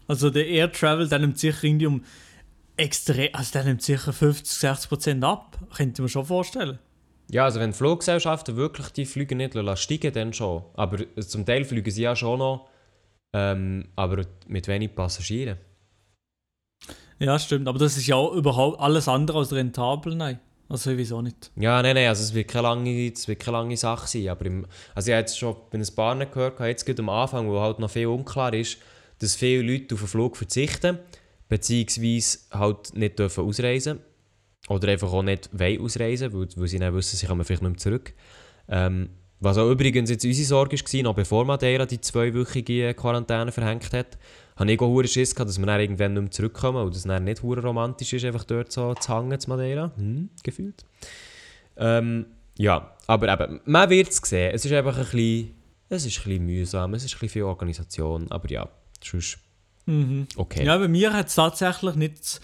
[0.07, 2.05] Also der Air Travel, der nimmt sicher irgendwie um
[2.77, 5.59] extrem, also der nimmt sicher 50, 60 Prozent ab.
[5.75, 6.79] Könnte man schon vorstellen.
[7.31, 10.63] Ja, also wenn Fluggesellschaften wirklich die Flüge nicht steigen, dann schon.
[10.75, 12.69] Aber zum Teil fliegen sie ja schon noch,
[13.33, 15.59] ähm, aber mit wenig Passagieren.
[17.19, 17.69] Ja, stimmt.
[17.69, 20.41] Aber das ist ja auch überhaupt alles andere als rentabel, nein.
[20.69, 21.51] Also ich weiß auch nicht.
[21.57, 24.29] Ja, nein, nein, also es wird keine lange, es wird keine lange Sache sein.
[24.29, 27.49] Aber im, also ich habe jetzt schon bei ein paar gehört, jetzt gerade am Anfang,
[27.49, 28.79] wo halt noch viel unklar ist,
[29.25, 30.99] dass viele Leute auf den Flug verzichten,
[31.49, 34.01] beziehungsweise halt nicht dürfen ausreisen
[34.69, 37.71] oder einfach auch nicht wollen ausreisen, weil, weil sie dann wissen, sie kommen vielleicht nicht
[37.71, 38.15] mehr zurück.
[38.69, 39.11] Ähm,
[39.41, 44.17] was auch übrigens jetzt unsere Sorge war, noch bevor Madeira die zweiwöchige Quarantäne verhängt hat,
[44.57, 46.99] habe ich auch hure Schiss gehabt, dass wir dann irgendwann nicht mehr zurückkommen und dass
[46.99, 49.93] es dann nicht hure romantisch ist, einfach dort so zu hängen zu Madeira.
[49.97, 50.85] Hm, gefühlt.
[51.77, 54.53] Ähm, ja, aber eben, man wird es sehen.
[54.55, 55.55] Es ist einfach ein bisschen,
[55.89, 58.69] es ist ein bisschen mühsam, es ist ein bisschen viel Organisation, aber ja,
[59.05, 59.39] sonst
[59.87, 60.27] Mhm.
[60.37, 60.65] okay.
[60.65, 62.41] Ja, bei mir hat es tatsächlich nicht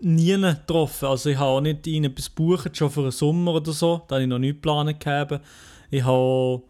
[0.00, 1.06] nie getroffen.
[1.08, 4.02] Also ich habe auch nicht ihn etwas gebucht, schon für den Sommer oder so.
[4.08, 5.40] Da habe ich noch nicht geplant gehabt.
[5.90, 6.62] Ich habe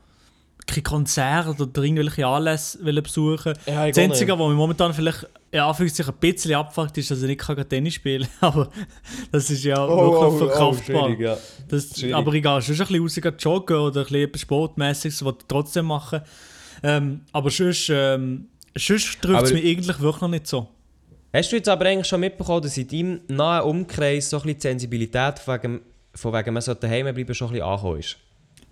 [0.67, 3.55] kein Konzert oder irgendwelche Anlässe besuchen.
[3.67, 7.23] Ja, ich das Einzige, was mich momentan vielleicht in Anführungszeichen ein bisschen abfuckt, ist, dass
[7.23, 8.53] ich nicht kann Tennis spielen kann.
[8.53, 8.69] Aber
[9.33, 11.09] das ist ja wirklich verkraftbar.
[11.09, 11.37] schwierig, ja.
[11.69, 15.25] Das, aber ich gehe schon ein bisschen raus gehen joggen oder ein bisschen etwas Sportmäßiges,
[15.25, 16.21] was ich trotzdem machen.
[16.83, 20.69] Ähm, aber sonst, ähm, sonst trifft es Aber- mich eigentlich wirklich noch nicht so.
[21.33, 24.57] Hast du jetzt aber eigentlich schon mitbekommen, dass in deinem nahen Umkreis so ein bisschen
[24.59, 25.81] die Sensibilität von wegen,
[26.15, 28.17] von wegen man sollte daheim bleiben schon ein bisschen angekommen ist?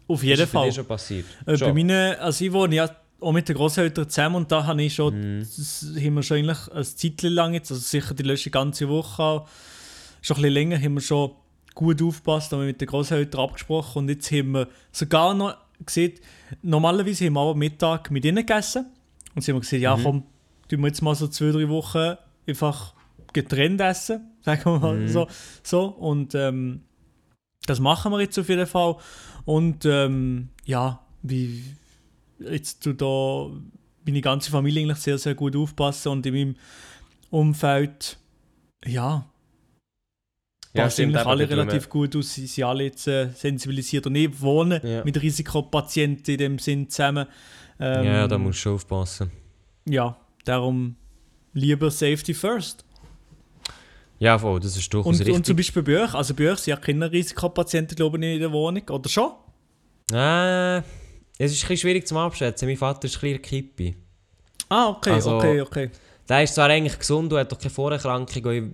[0.09, 0.73] Auf Ist jeden das bei dir Fall.
[0.73, 1.27] schon passiert?
[1.43, 1.75] Äh, bei Schon?
[1.75, 2.91] meinen, also ich wohne ja
[3.21, 6.69] auch mit den Großeltern zusammen und da habe ich schon, das haben wir schon eigentlich
[6.73, 9.49] eine Zeit lang jetzt, also sicher die letzte ganze Woche auch,
[10.23, 11.33] schon ein bisschen länger, haben wir schon
[11.75, 16.15] gut aufgepasst, haben wir mit den Großeltern abgesprochen und jetzt haben wir sogar noch gesehen,
[16.63, 18.87] normalerweise haben wir auch am Mittag mit ihnen gegessen
[19.39, 20.25] und sie haben gesagt, ja komm,
[20.69, 22.17] tun wir jetzt mal so zwei, drei Wochen
[22.47, 22.95] einfach
[23.33, 25.09] getrennt essen, sagen wir mal Mhm.
[25.09, 25.27] so,
[25.63, 26.83] so und ähm,
[27.67, 28.97] das machen wir jetzt auf jeden Fall
[29.45, 31.63] und ähm, ja, wie
[32.39, 33.51] jetzt du da
[34.07, 36.57] meine ganze Familie eigentlich sehr, sehr gut aufpassen und in meinem
[37.31, 38.17] Umfeld,
[38.87, 39.27] ja,
[40.75, 44.41] Ja, passen stimmt, alle relativ gut aus, sie sind alle jetzt äh, sensibilisiert und ich
[44.41, 45.05] wohne Ja.
[45.05, 47.27] mit Risikopatienten in dem Sinn zusammen.
[47.81, 49.31] Ähm, ja, da musst du schon aufpassen.
[49.89, 50.97] Ja, darum
[51.53, 52.85] lieber Safety first.
[54.19, 55.35] Ja, voll, das ist durchaus Und, richtig.
[55.35, 58.41] und zum Beispiel bei euch, also bei euch sind ja keine Risikopatienten, glaube ich, in
[58.41, 59.31] der Wohnung, oder schon?
[60.13, 60.83] Äh, es
[61.53, 62.67] ist ein bisschen schwierig zum Abschätzen.
[62.67, 63.97] Mein Vater ist ein bisschen Kippi.
[64.69, 65.91] Ah, okay, Also- okay, okay.
[66.29, 68.73] Der ist zwar eigentlich gesund und hat doch keine Vorerkrankung.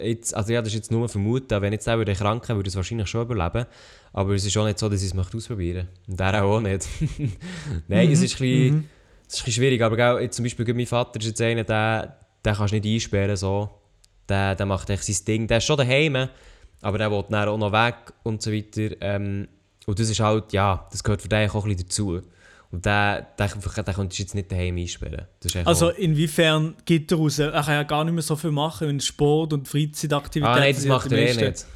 [0.00, 1.60] Ich- Jetzt, also ja, das ist jetzt nur vermuten.
[1.62, 3.66] Wenn jetzt der würde erkranken, würde er es wahrscheinlich schon überleben.
[4.12, 6.10] Aber es ist auch nicht so, dass ich es möchte ausprobieren möchte.
[6.12, 6.86] Und der auch nicht.
[7.88, 8.84] Nein, es, ist ein bisschen, Mhm.
[9.26, 9.82] es ist ein bisschen schwierig.
[9.82, 12.86] Aber gell, jetzt zum Beispiel mein Vater ist jetzt einer, der, den kannst du nicht
[12.94, 13.36] einsperren.
[13.36, 13.70] So.
[14.28, 15.46] Der, der macht echt sein Ding.
[15.48, 16.28] Der ist schon daheim,
[16.80, 18.90] aber der will dann auch noch weg und so weiter.
[19.00, 19.48] Ähm,
[19.86, 22.22] und das ist halt, ja, das gehört für den auch ein bisschen dazu.
[22.74, 23.48] Und den, den,
[23.84, 25.26] den, könntest du jetzt nicht daheim einsperren.
[25.38, 27.38] Das Also inwiefern geht er raus?
[27.38, 30.56] Er kann ja gar nicht mehr so viel machen in Sport und Freizeitaktivitäten.
[30.56, 31.66] Ah nein, das sind macht er eh nicht.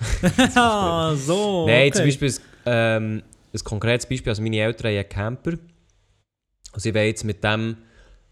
[0.57, 1.67] ah, so.
[1.69, 1.93] Nein, okay.
[1.93, 3.23] zum Beispiel ein, ähm,
[3.55, 5.53] ein konkretes Beispiel, also meine Eltern haben einen Camper.
[5.53, 7.77] Und sie wollen jetzt mit dem,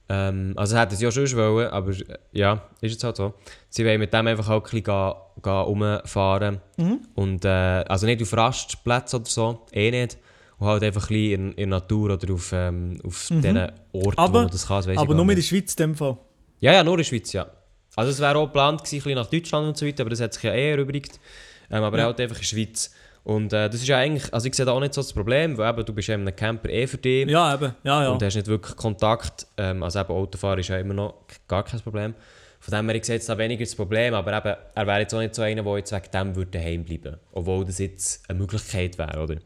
[0.08, 3.34] ähm, also das hätten sie ja schon wollen, aber äh, ja, ist jetzt halt so.
[3.68, 6.60] Sie wollen mit dem einfach auch ein bisschen gehen, gehen rumfahren.
[6.78, 6.98] Mhm.
[7.14, 10.18] Und, äh, also nicht auf Rastplätzen oder so, eh nicht.
[10.58, 13.42] Und halt einfach ein in, in der Natur oder auf, ähm, auf Mhm.
[13.42, 14.82] diesen Orten, Aber- wo das kann.
[14.84, 15.42] das Aber nur mit der.
[15.42, 16.16] Schweiz in dem Fall.
[16.60, 17.46] Ja, ja, nur in der Schweiz, ja.
[17.94, 20.32] Also es wäre auch geplant gewesen, ein nach Deutschland und so weiter, aber das hat
[20.34, 21.18] sich ja eh erübrigt.
[21.70, 22.04] Ähm, aber Ja.
[22.06, 22.90] halt einfach in der Schweiz.
[23.24, 25.58] Und äh, das ist ja eigentlich, also ich sehe da auch nicht so das Problem,
[25.58, 27.74] weil eben, du bist ja in einem Camper eh für dich Ja, eben.
[27.82, 28.08] Ja, ja.
[28.10, 29.46] und hast nicht wirklich Kontakt.
[29.56, 31.14] Ähm, also eben Autofahren ist ja immer noch
[31.48, 32.14] gar kein Problem.
[32.60, 35.12] Von dem her, ich sehe jetzt da weniger das Problem, aber eben, er wäre jetzt
[35.14, 38.38] auch nicht so einer, der jetzt wegen dem würde daheim bleiben Obwohl das jetzt eine
[38.38, 39.36] Möglichkeit wäre, oder?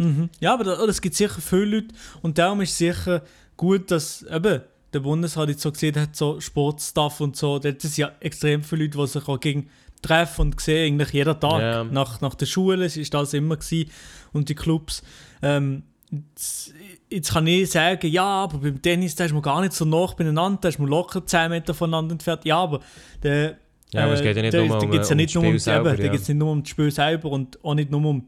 [0.00, 0.30] Mhm.
[0.40, 1.88] Ja, aber da- es gibt sicher viele Leute
[2.22, 3.22] und darum ist es sicher
[3.56, 7.96] gut, dass eben der Bundesrat jetzt so gesehen hat, so Sportstuff und so, das sind
[7.96, 9.68] ja extrem viele Leute, die sich auch gegen
[10.02, 11.60] treffen und sehen, eigentlich jeden Tag.
[11.60, 11.84] Ja.
[11.84, 13.90] Nach, nach der Schule ist das immer gewesen
[14.32, 15.02] und die Clubs.
[15.42, 16.72] Ähm, jetzt,
[17.10, 20.06] jetzt kann ich sagen, ja, aber beim Tennis, da ist man gar nicht so nah
[20.06, 22.44] beieinander, da ist man locker 10 Meter voneinander entfernt.
[22.46, 22.80] Ja, aber
[23.22, 23.58] der
[23.92, 25.34] Ja, aber es geht ja nicht da, nur da um, geht's ja um nicht das
[25.34, 25.96] nur um, Spiel eben, selber.
[25.96, 26.10] da ja.
[26.10, 28.26] geht's nicht nur um das Spiel selber und auch nicht nur um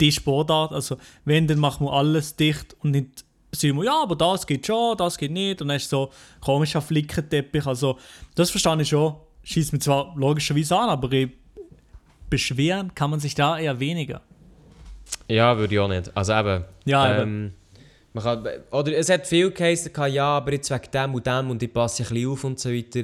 [0.00, 0.72] die Sportart.
[0.72, 4.66] Also, wenn, dann machen wir alles dicht und nicht sagen wir, ja, aber das geht
[4.66, 5.60] schon, das geht nicht.
[5.60, 7.66] Und dann ist so komischer Flickenteppich.
[7.66, 7.98] Also,
[8.34, 9.14] das verstehe ich schon.
[9.42, 11.30] Schießt mir zwar logischerweise an, aber ich,
[12.30, 14.22] beschweren kann man sich da eher weniger.
[15.28, 16.16] Ja, würde ich auch nicht.
[16.16, 16.64] Also eben.
[16.84, 17.22] Ja, eben.
[17.22, 17.52] ähm,
[18.12, 21.50] man kann, oder es hat viel geheißen, gehabt, ja, aber jetzt wegen dem und dem
[21.50, 23.02] und ich passe ein bisschen auf und so weiter.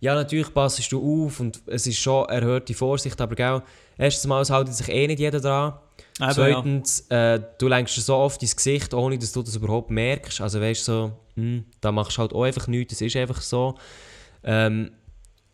[0.00, 3.62] Ja, natürlich passest du auf und es ist schon erhöhte Vorsicht, aber gell,
[3.96, 5.74] erstens mal es hält sich eh nicht jeder dran.
[6.20, 6.32] Eben, ja.
[6.32, 10.40] Zweitens, äh, du lenkst so oft ins Gesicht, ohne dass du das überhaupt merkst.
[10.40, 13.40] Also weißt du so, hm, da machst du halt auch einfach nichts, das ist einfach
[13.40, 13.76] so.
[14.42, 14.90] Ähm,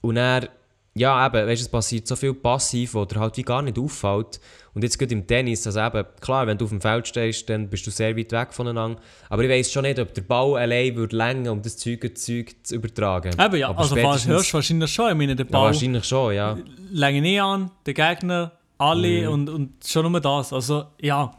[0.01, 0.49] und dann,
[0.95, 3.79] ja eben, weißt du, es passiert so viel passiv, wo dir halt wie gar nicht
[3.79, 4.41] auffällt.
[4.75, 7.69] Und jetzt gerade im Tennis, also eben, klar, wenn du auf dem Feld stehst, dann
[7.69, 9.01] bist du sehr weit weg voneinander.
[9.29, 12.55] Aber ich weiß schon nicht, ob der Ball allein würde länger, um das Zeug, Zeug
[12.63, 13.33] zu übertragen.
[13.39, 15.11] Eben, ja, Aber also hörst du wahrscheinlich schon.
[15.11, 16.57] Ich meine, der Ja, Ball wahrscheinlich schon, ja.
[16.91, 19.33] länge nicht an, der Gegner, alle Mhm.
[19.33, 20.53] und, und schon nur das.
[20.53, 21.33] Also, ja.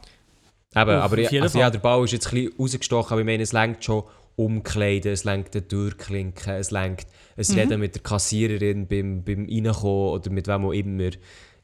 [0.74, 3.26] Eben, Auf- aber jeden also, ja, der Ball ist jetzt ein bisschen rausgestochen, aber ich
[3.26, 4.02] meine, es lenkt schon
[4.36, 7.06] umkleiden, es lenkt den Durchklinken, es lenkt
[7.36, 7.54] ein Mhm.
[7.58, 11.10] Reden mit der Kassiererin beim, beim Reinkommen oder mit wem auch immer.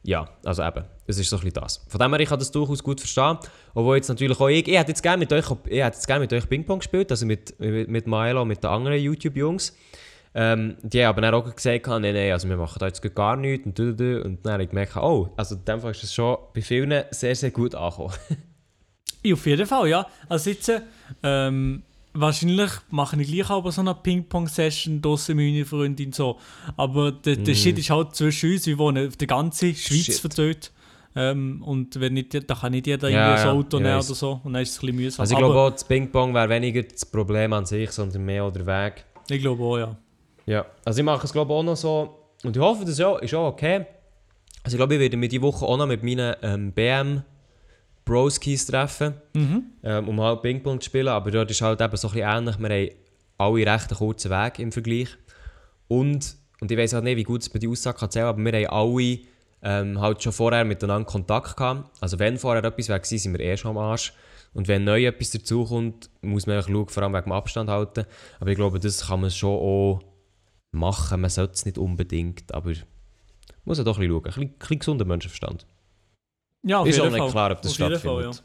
[0.05, 1.85] Ja, also eben, es ist so ein bisschen das.
[1.87, 3.37] Von dem her, ich kann das durchaus gut verstehen.
[3.73, 6.21] Obwohl jetzt natürlich auch ich, ich hätte jetzt gerne mit euch, ich hätte jetzt gerne
[6.21, 9.77] mit euch Ping-Pong gespielt, also mit, mit, mit Milo und mit den anderen YouTube-Jungs.
[10.35, 13.35] Ähm, die haben aber dann auch gesagt, nein, nein, also wir machen da jetzt gar
[13.35, 16.37] nichts und, und, dann habe ich gemerkt, oh, also in dem Fall ist das schon
[16.53, 18.13] bei vielen sehr, sehr gut angekommen.
[19.25, 20.05] Ja, auf jeden Fall, ja.
[20.27, 20.69] Also jetzt,
[21.23, 26.37] ähm, wahrscheinlich mache ich gleich aber so eine Ping-Pong-Session draussen mit meiner Freundin so.
[26.75, 30.05] Aber der, der Shit ist halt zwischen uns, wir wohnen auf der ganzen Schweiz.
[30.05, 30.15] Shit.
[30.15, 30.71] verteilt.
[31.15, 33.95] Ähm, und wenn nicht, da kann nicht jeder Ja, irgendwie ein ja, Auto ich nehmen
[33.95, 34.41] oder so.
[34.43, 35.21] Und dann ist es ein bisschen mühsam.
[35.21, 38.65] Also ich glaube auch, das Ping-Pong wäre weniger das Problem an sich, sondern mehr der
[38.65, 39.05] Weg.
[39.29, 39.97] ich glaube auch, ja.
[40.45, 43.19] Ja, also ich mache es glaube auch noch so und ich hoffe, das ist auch,
[43.19, 43.85] ist auch okay.
[44.63, 47.23] Also ich glaube, ich werde mich diese Woche auch noch mit meinen ähm, BM
[48.05, 49.63] Broskis treffen, Mhm.
[49.83, 52.57] ähm, um halt Ping-Pong zu spielen, aber dort ist halt eben so ein bisschen ähnlich,
[52.57, 52.93] wir haben
[53.37, 55.07] alle recht einen kurzen Weg im Vergleich
[55.87, 58.43] und, und ich weiß halt nicht, wie gut es bei die Aussage kann erzählen, aber
[58.43, 59.19] wir haben alle
[59.65, 61.89] ähm, halt schon vorher miteinander Kontakt gehabt.
[62.01, 64.11] Also wenn vorher etwas war, sind wir eh schon am Arsch.
[64.53, 68.05] Und wenn neu etwas dazukommt, muss man einfach schauen, vor allem wegen dem Abstand halten.
[68.41, 70.01] Aber ich glaube, das kann man schon auch
[70.73, 71.21] machen.
[71.21, 72.73] Man sollte es nicht unbedingt, aber
[73.65, 74.17] muss ja doch ein bisschen schauen.
[74.17, 75.65] Ein bisschen, ein bisschen gesunder Menschenverstand.
[76.63, 77.31] Ja, auf ist auch nicht Fall.
[77.31, 78.35] klar, ob das Auf stattfindet.
[78.35, 78.43] Fall,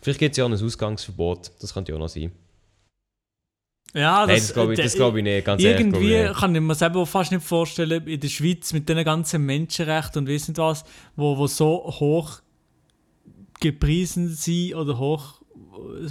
[0.00, 1.52] Vielleicht gibt es ja auch ein Ausgangsverbot.
[1.60, 2.32] Das könnte ja auch noch sein.
[3.94, 5.44] Ja, Nein, das glaube ich, das glaub ich nicht.
[5.44, 8.72] Ganz ehrlich, Irgendwie glaube ich kann ich mir selber fast nicht vorstellen, in der Schweiz
[8.72, 12.40] mit den ganzen Menschenrechten und nicht was, wo, wo so hoch
[13.60, 15.42] gepriesen sind oder hoch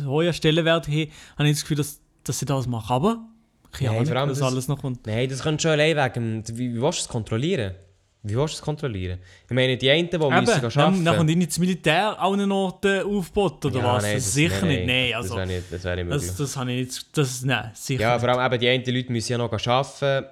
[0.05, 2.93] hoher Stellenwert haben, habe ich das Gefühl, dass dass ich das mache.
[2.93, 3.27] Aber,
[3.71, 5.05] keine Nein, Ahnung, dass das- alles noch kommt.
[5.07, 6.43] Nein, das kannst du schon allein wegen.
[6.57, 7.73] Wie, wie willst du es kontrollieren?
[8.23, 9.17] Wie willst du es kontrollieren?
[9.49, 10.69] Ich meine, die einen, die müssen Eben, arbeiten.
[10.75, 14.03] dann, dann kommt ihnen das Militär auch einen Ort äh, aufgebaut, oder was?
[14.03, 14.85] nein, das sicher nicht.
[14.85, 16.27] Nein, Das also, wäre nicht, das wär nicht möglich.
[16.27, 17.17] das, das habe ich nicht.
[17.17, 20.25] Das, nein, sicher ja, vor allem eben die einen Leute müssen ja noch arbeiten.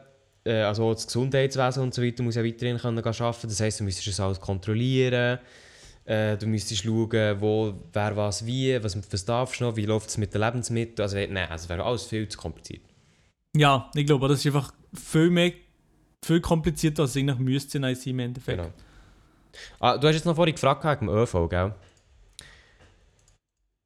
[0.46, 3.48] Äh, also das Gesundheitswesen und so weiter muss ja weiterhin können arbeiten.
[3.48, 5.40] Das heisst, du müsstest das alles kontrollieren.
[6.06, 10.10] Äh, du müsstest schauen, wo, wer was wie, was, was darfst du noch, wie läuft
[10.10, 11.02] es mit den Lebensmitteln.
[11.04, 12.82] Also, nein, also es wäre alles viel zu kompliziert.
[13.56, 15.52] Ja, ich glaube, das ist einfach viel mehr
[16.24, 18.58] viel komplizierter, als es eigentlich müsste sein im Endeffekt.
[18.62, 18.74] Genau.
[19.80, 21.74] Ah, du hast jetzt noch vorhin gefragt wegen dem ÖV, gell?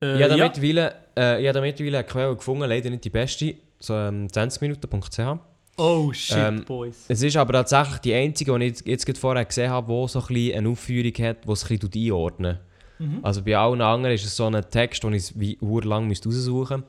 [0.03, 0.43] Äh, ich habe ja.
[0.45, 5.39] mittlerweile, äh, mittlerweile eine Quelle gefunden, leider nicht die beste, so ähm, 20minuten.ch.
[5.77, 7.05] Oh shit, Ähm, Boys.
[7.07, 10.07] Es ist aber tatsächlich die einzige, die ich jetzt- jetzt gerade vorher gesehen habe, die
[10.07, 12.59] so ein eine Aufführung hat, die es ein bisschen einordnen
[12.99, 13.19] Mhm.
[13.23, 16.83] Also bei allen anderen ist es so ein Text, den ich wie urlang raussuchen müsste.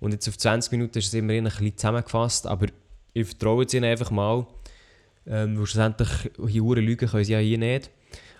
[0.00, 2.66] Und jetzt auf 20 Minuten ist es immerhin ein bisschen zusammengefasst, aber
[3.12, 4.46] ich vertraue jetzt ihnen einfach mal.
[5.26, 6.08] Ähm, schlussendlich
[6.48, 7.90] hier lügen können sie ja hier nicht.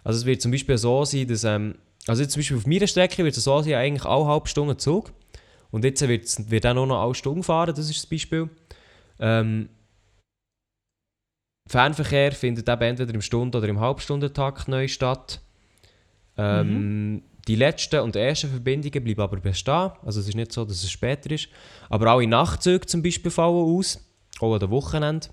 [0.05, 1.45] Also es wird zum Beispiel so sein, dass...
[1.45, 1.75] Ähm,
[2.07, 4.77] also jetzt zum Beispiel auf meiner Strecke wird es so sein, eigentlich alle halbe Stunde
[4.77, 5.13] Zug.
[5.71, 8.49] Und jetzt wird, wird auch noch halbe Stunde fahren, das ist das Beispiel.
[9.21, 9.69] Ähm,
[11.69, 15.41] Fernverkehr findet eben entweder im Stunden- oder im Halbstundentakt neu statt.
[16.39, 19.91] Ähm, Die letzten und ersten Verbindungen bleiben aber bestehen.
[20.05, 21.49] Also es ist nicht so, dass es später ist.
[21.89, 23.99] Aber alle Nachtzüge zum Beispiel fallen aus.
[24.39, 25.29] Auch an den Wochenende.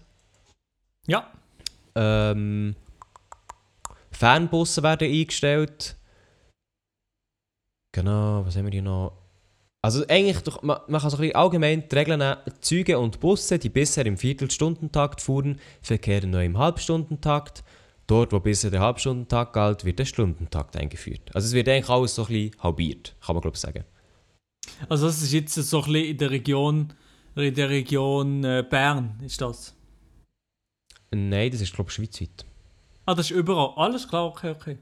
[1.07, 1.32] Ja,
[1.97, 2.76] Ähm,
[4.11, 5.95] Fernbusse werden eingestellt.
[7.93, 9.18] Genau, was haben wir hier noch?
[9.82, 12.38] Also eigentlich, doch- man, man kann so ein bisschen allgemein die Regeln nehmen.
[12.59, 17.63] Züge und Busse, die bisher im Viertelstundentakt fuhren, verkehren neu im Halbstundentakt.
[18.08, 21.32] Dort, wo bisher der Halbstundentakt galt, wird der Stundentakt eingeführt.
[21.34, 23.84] Also es wird eigentlich alles so ein bisschen halbiert, kann man glaube ich sagen.
[24.88, 26.93] also das ist jetzt so ein bisschen in der Region,
[27.36, 29.76] in der Region äh, Bern, ist das.
[31.12, 32.45] Nein, das ist glaube ich schweizweit.
[33.06, 33.74] Ah, das ist überall.
[33.76, 34.78] Alles klar, okay, okay.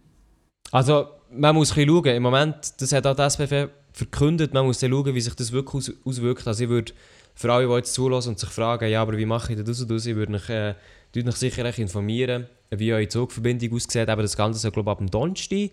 [0.71, 2.15] Also, man muss ein bisschen schauen.
[2.15, 5.51] Im Moment, das hat auch die SBF verkündet, man muss dann schauen, wie sich das
[5.51, 6.47] wirklich aus auswirkt.
[6.47, 6.93] Also ich würde
[7.35, 9.91] für alle, die jetzt zulassen und sich fragen, ja, aber wie mache ich das und
[9.91, 10.75] das, ich würde mich, äh,
[11.13, 12.47] sicher informieren,
[12.79, 14.09] wie eure Zugverbindung aussieht.
[14.09, 15.71] Aber das Ganze soll, glaube ich, ab dem Donnerstag,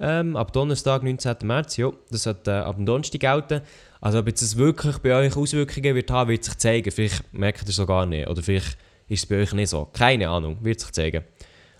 [0.00, 1.36] ähm, ab Donnerstag, 19.
[1.44, 3.60] März, ja, das sollte äh, ab dem Donnerstag gelten.
[4.00, 6.90] Also ob jetzt das wirklich bei euch Auswirkungen wird haben, wird sich zeigen.
[6.90, 8.28] Vielleicht merkt ihr es so gar nicht.
[8.28, 8.76] Oder vielleicht
[9.08, 9.86] ist es bei euch nicht so.
[9.92, 11.24] Keine Ahnung, wird sich zeigen.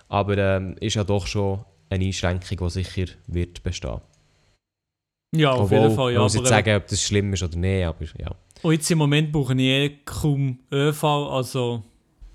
[0.08, 4.00] Aber ähm, ist ja doch schon eine Einschränkung, die sicher wird bestehen.
[5.34, 6.12] Ja, auf Obwohl, jeden Fall.
[6.12, 8.30] Ja, muss jetzt sagen, ob das schlimm ist oder nicht, aber ja.
[8.62, 11.82] Und jetzt im Moment brauche ich eh kaum ÖV, also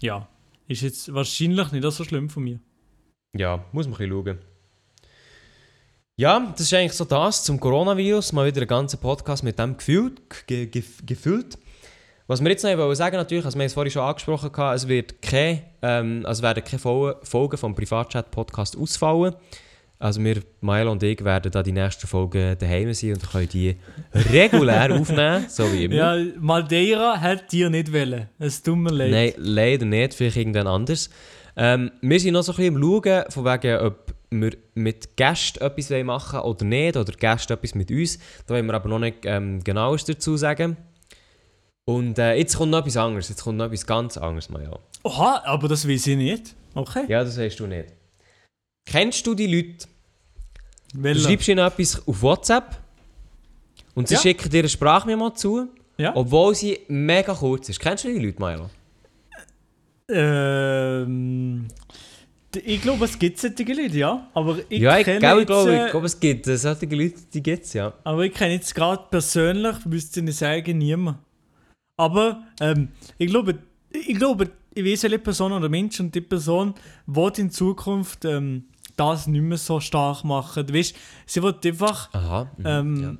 [0.02, 0.28] ja,
[0.68, 2.60] ist jetzt wahrscheinlich nicht so schlimm von mir.
[3.36, 4.40] Ja, muss man ein bisschen schauen.
[6.20, 8.34] Ja, das ist eigentlich so das zum Coronavirus.
[8.34, 10.22] Mal wieder einen ganzen Podcast mit dem gefüllt.
[10.48, 11.58] Ge ge gefüllt.
[12.26, 14.88] Was wir jetzt noch wollen sagen, natürlich, also wir haben es vorhin schon angesprochen, es,
[14.88, 19.36] wird keine, ähm, also werden keine Fol- Folgen vom Privatchat-Podcast ausfallen.
[20.00, 23.76] Also wir, Mael und ich, werden da die nächsten Folgen daheim sein und können die
[24.14, 25.96] regulär aufnehmen, so wie immer.
[25.96, 28.30] Ja, Madeira hat dir nicht wollen.
[28.38, 29.12] Es tut mir leid.
[29.12, 31.10] Nein, leider nicht, vielleicht irgendwann anders.
[31.56, 35.64] Ähm, wir sind noch so ein bisschen am Schauen, von wegen, ob wir mit Gästen
[35.64, 38.20] etwas machen wollen oder nicht, oder Gäste etwas mit uns.
[38.46, 40.78] Da wollen wir aber noch nicht ähm, genaues dazu sagen.
[41.86, 44.78] Und äh, jetzt kommt noch etwas anderes, jetzt kommt noch etwas ganz anderes, Maja.
[45.04, 46.56] Oha, aber das weiß ich nicht.
[46.76, 47.06] Okay.
[47.08, 47.97] Ja, das weißt du nicht.
[48.90, 49.86] Kennst du die Leute?
[50.94, 51.22] Du Welcher?
[51.28, 52.80] schreibst ihnen etwas auf WhatsApp
[53.96, 54.22] und sie Ja.
[54.22, 55.68] schicken dir eine Sprachmemo zu,
[55.98, 56.16] Ja.
[56.16, 57.80] obwohl sie mega kurz ist.
[57.80, 58.70] Kennst du die Leute, Maja?
[60.10, 61.68] Ähm,
[62.56, 64.30] ich glaube, es gibt solche Leute, ja.
[64.34, 66.86] Aber ich Ja, ich, kenne ich jetzt, glaube, äh, ich glaube, es gibt äh, solche
[66.86, 67.94] Leute, die gibt es, ja.
[68.06, 71.18] Aber ich kenne jetzt gerade persönlich, müsste ich nicht sagen, niemand.
[71.98, 73.58] Aber ähm, ich glaube,
[73.92, 76.74] ich glaube, ich weiß welche Person oder Mensch und die Person
[77.08, 78.66] wird in Zukunft ähm,
[78.98, 80.68] das nicht mehr so stark machen.
[80.68, 80.96] Du weißt,
[81.26, 82.52] sie wird einfach Aha.
[82.58, 83.18] mhm, ähm,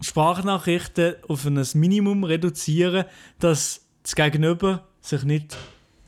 [0.00, 3.06] Sprachnachrichten auf ein Minimum reduzieren,
[3.38, 5.56] dass das Gegenüber sich nicht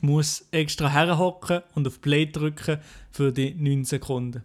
[0.01, 2.79] muss extra herhocken und auf Play drücken
[3.11, 4.43] für die 9 Sekunden.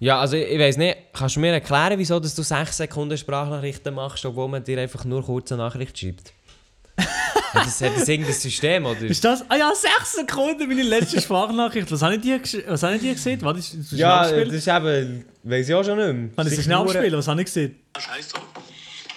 [0.00, 3.16] Ja, also ich, ich weiß nicht, kannst du mir erklären, wieso dass du 6 Sekunden
[3.16, 6.32] Sprachnachrichten machst, obwohl man dir einfach nur kurze Nachricht schreibt?
[7.54, 9.02] Das, hat das irgendein System, oder?
[9.02, 9.44] Ist das?
[9.48, 11.90] Ah ja, 6 Sekunden meine letzte Sprachnachricht.
[11.90, 13.40] Was habe ich dir, gesch- was habe ich dir gesehen?
[13.42, 16.28] Warte, ist das ja, das ist eben, weiß ich auch schon nicht mehr.
[16.36, 17.18] Kann ich das schnell nur- abspielen?
[17.18, 17.76] Was habe ich gesehen?
[17.98, 18.42] Scheiß drauf.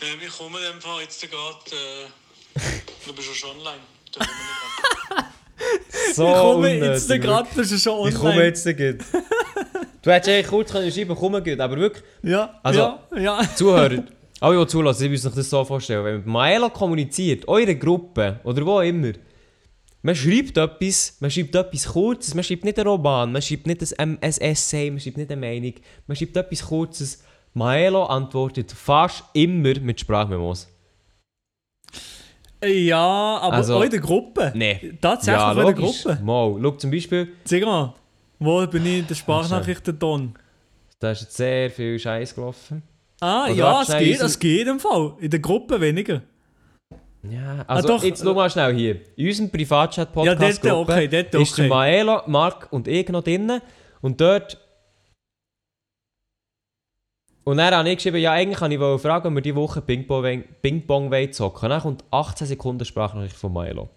[0.02, 1.56] Ähm, ich komme in dem Fall jetzt gerade.
[1.72, 2.60] Äh,
[3.08, 3.82] du bist ja schon online.
[4.14, 4.38] Da kommen
[6.00, 8.20] nicht So ich komme jetzt gerade, das ist schon Ich online.
[8.36, 8.98] komme jetzt gut.
[10.04, 13.42] Du hättest eigentlich kurz können schreiben, komme gut, aber wirklich, Ja, Also- ja, ja.
[13.56, 14.04] Zuhörer,
[14.40, 16.04] Alle, die zulassen, ich muss sich das so vorstellen.
[16.06, 19.14] Wenn man mit Maelo kommuniziert, eure Gruppe oder wo immer,
[20.04, 24.00] man schreibt etwas, man schreibt etwas Kurzes, man schreibt nicht einen Roman, man schreibt nicht
[24.00, 25.74] ein, ein Essay, man schreibt nicht eine Meinung,
[26.06, 27.24] man schreibt etwas Kurzes.
[27.54, 30.68] Maelo antwortet fast immer mit Sprachmemos.
[32.64, 34.52] Ja, aber Also- auch in der Gruppe.
[34.56, 34.94] Nee.
[35.02, 35.74] Tatsächlich ja, in der.
[35.74, 36.20] Gruppe.
[36.24, 37.94] Mal, schau zum Beispiel, Sag mal,
[38.40, 40.34] wo bin ich in der Sprachnachrichtenton?
[41.00, 42.82] da ist jetzt sehr viel Scheiß gelaufen.
[43.20, 45.14] Ah, Oder ja, es geht, es geht im Fall.
[45.20, 46.22] In der Gruppe weniger.
[47.24, 49.02] Ja, also doch, jetzt schau mal schnell hier.
[49.16, 51.68] In unserem Ja, Privatchat-Podcast dort okay, dort ist der okay.
[51.68, 53.60] Maelo, Marc und ich noch drin.
[54.02, 54.58] Und dort...
[57.44, 59.82] Und dann habe ich geschrieben, ja eigentlich kann ich wollte fragen, ob wir diese Woche
[59.82, 61.70] Ping-Pong Ping-Pong wollen zocken.
[61.70, 63.90] Dann kommt 18 Sekunden Sprachnachricht von Maelo.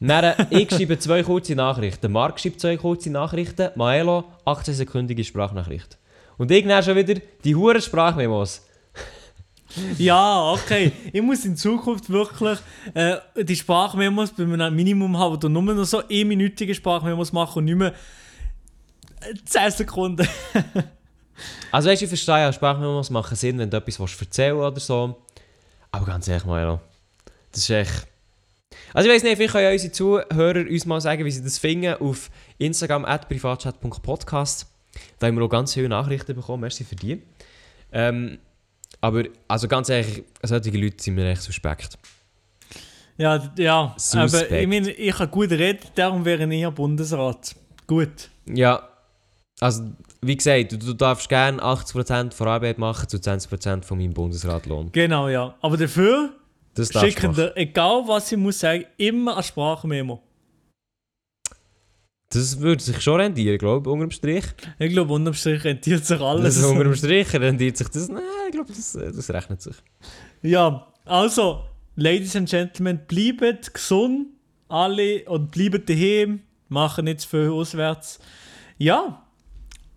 [0.00, 2.10] Dann, äh, ich schreibe zwei kurze Nachrichten.
[2.10, 3.70] Marc schreibt zwei kurze Nachrichten.
[3.76, 5.98] Maelo, 18-sekündige Sprachnachricht.
[6.42, 7.14] Und ich dann schon wieder
[7.44, 8.66] die hure Sprachmemos.
[9.96, 10.92] Ja, okay.
[11.12, 12.58] ich muss in Zukunft wirklich
[12.92, 17.64] äh, die Sprachmemos bei einem Minimum haben oder nur noch so 1-minütige Sprachmemos machen und
[17.66, 17.94] nicht mehr
[19.20, 20.26] äh, 10 Sekunden.
[21.70, 24.80] Also weißt du, ich verstehe ja, Sprachmemos machen Sinn, wenn du etwas willst erzählen oder
[24.80, 25.22] so.
[25.92, 26.80] Aber ganz ehrlich, Maelo,
[27.52, 28.06] das ist echt...
[28.92, 31.58] Also ich weiß nicht, vielleicht können ja unsere Zuhörer uns mal sagen, wie sie das
[31.58, 34.71] finden auf Instagram at privatchat.podcast.
[35.22, 37.22] Da haben wir auch ganz viele Nachrichten bekommen, merci für die.
[37.92, 38.38] Ähm,
[39.00, 41.96] aber also ganz ehrlich, solche Leute sind mir echt suspekt.
[43.18, 43.94] Ja, ja.
[43.96, 44.50] Suspekt.
[44.50, 47.54] Aber ich meine, ich kann gut reden, darum wäre ich ja Bundesrat.
[47.86, 48.30] Gut.
[48.46, 48.88] Ja,
[49.60, 49.84] also
[50.22, 54.90] wie gesagt, du, du darfst gerne 80% von Arbeit machen zu 20% von meinem Bundesratlohn.
[54.90, 55.54] Genau, ja.
[55.60, 56.30] Aber dafür
[56.74, 60.20] Das schicken dir, egal was ich muss sagen, immer eine Sprachmemo.
[62.34, 64.44] Das würde sich schon rendieren, glaube ich, unterm Strich.
[64.78, 66.56] Ich glaube, unterm Strich rentiert sich alles.
[66.56, 68.08] Das unter dem Strich rendiert sich das.
[68.08, 69.76] Nein, ich glaube, das, äh, das rechnet sich.
[70.42, 71.64] Ja, also,
[71.96, 74.28] Ladies and Gentlemen, bleibt gesund,
[74.68, 78.18] alle, und bleibt daheim, machen nicht zu viel auswärts.
[78.78, 79.22] Ja,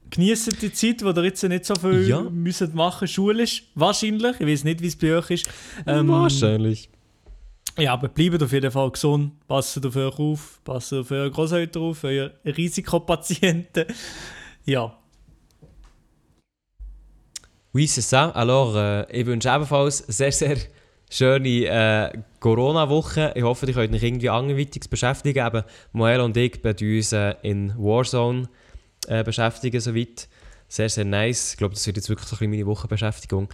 [0.09, 2.21] genießt die Zeit, wo ihr jetzt nicht so viel Ja.
[2.21, 3.63] müsst machen schulisch.
[3.75, 5.49] Wahrscheinlich, ich weiß nicht, wie es bei euch ist.
[5.87, 6.89] Ähm, Wahrscheinlich.
[7.77, 11.83] Ja, aber bleibt auf jeden Fall gesund, passt auf euch auf, passt auf eure Großeltern
[11.83, 13.85] auf, eure Risikopatienten.
[14.67, 14.97] Ja,
[17.75, 18.29] Oui, c'est ça.
[18.29, 20.55] Alors, äh, ich wünsche ebenfalls sehr, sehr
[21.09, 23.33] schöne äh, Corona-Woche.
[23.35, 25.45] Ich hoffe, ihr könnt euch irgendwie anderweitig beschäftigen.
[25.45, 28.47] Eben, Moel und ich werden uns äh, in Warzone
[29.07, 30.29] äh, beschäftigen, soweit.
[30.69, 31.51] Sehr, sehr nice.
[31.51, 33.49] Ich glaube, das wird jetzt wirklich so ein bisschen meine Wochenbeschäftigung.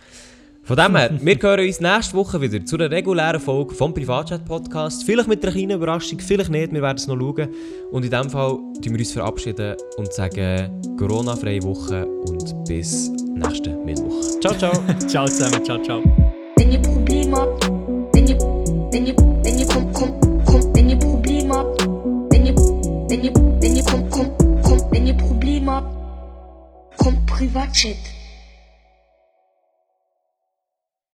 [0.64, 4.46] Von dem her, wir hören uns nächste Woche wieder zu einer regulären Folge vom Privatchat
[4.46, 5.04] Podcast.
[5.04, 7.50] Vielleicht mit einer kleinen Überraschung, vielleicht nicht, wir werden es noch schauen.
[7.92, 13.76] Und in diesem Fall tun wir uns verabschieden und sagen Corona-freie Woche und bis nächste
[13.78, 14.40] Mittwoch.
[14.40, 14.72] Ciao, ciao.
[15.08, 16.04] ciao zusammen, ciao, ciao.
[16.58, 17.66] Wenn ihr Probleme habt,
[18.14, 21.82] wenn ihr, wenn ihr, wenn ihr, komm, komm, komm, wenn ihr Probleme habt,
[22.30, 28.21] wenn ihr, wenn ihr, wenn ihr, komm, komm, komm, wenn ihr Probleme habt, kommt Privatchat.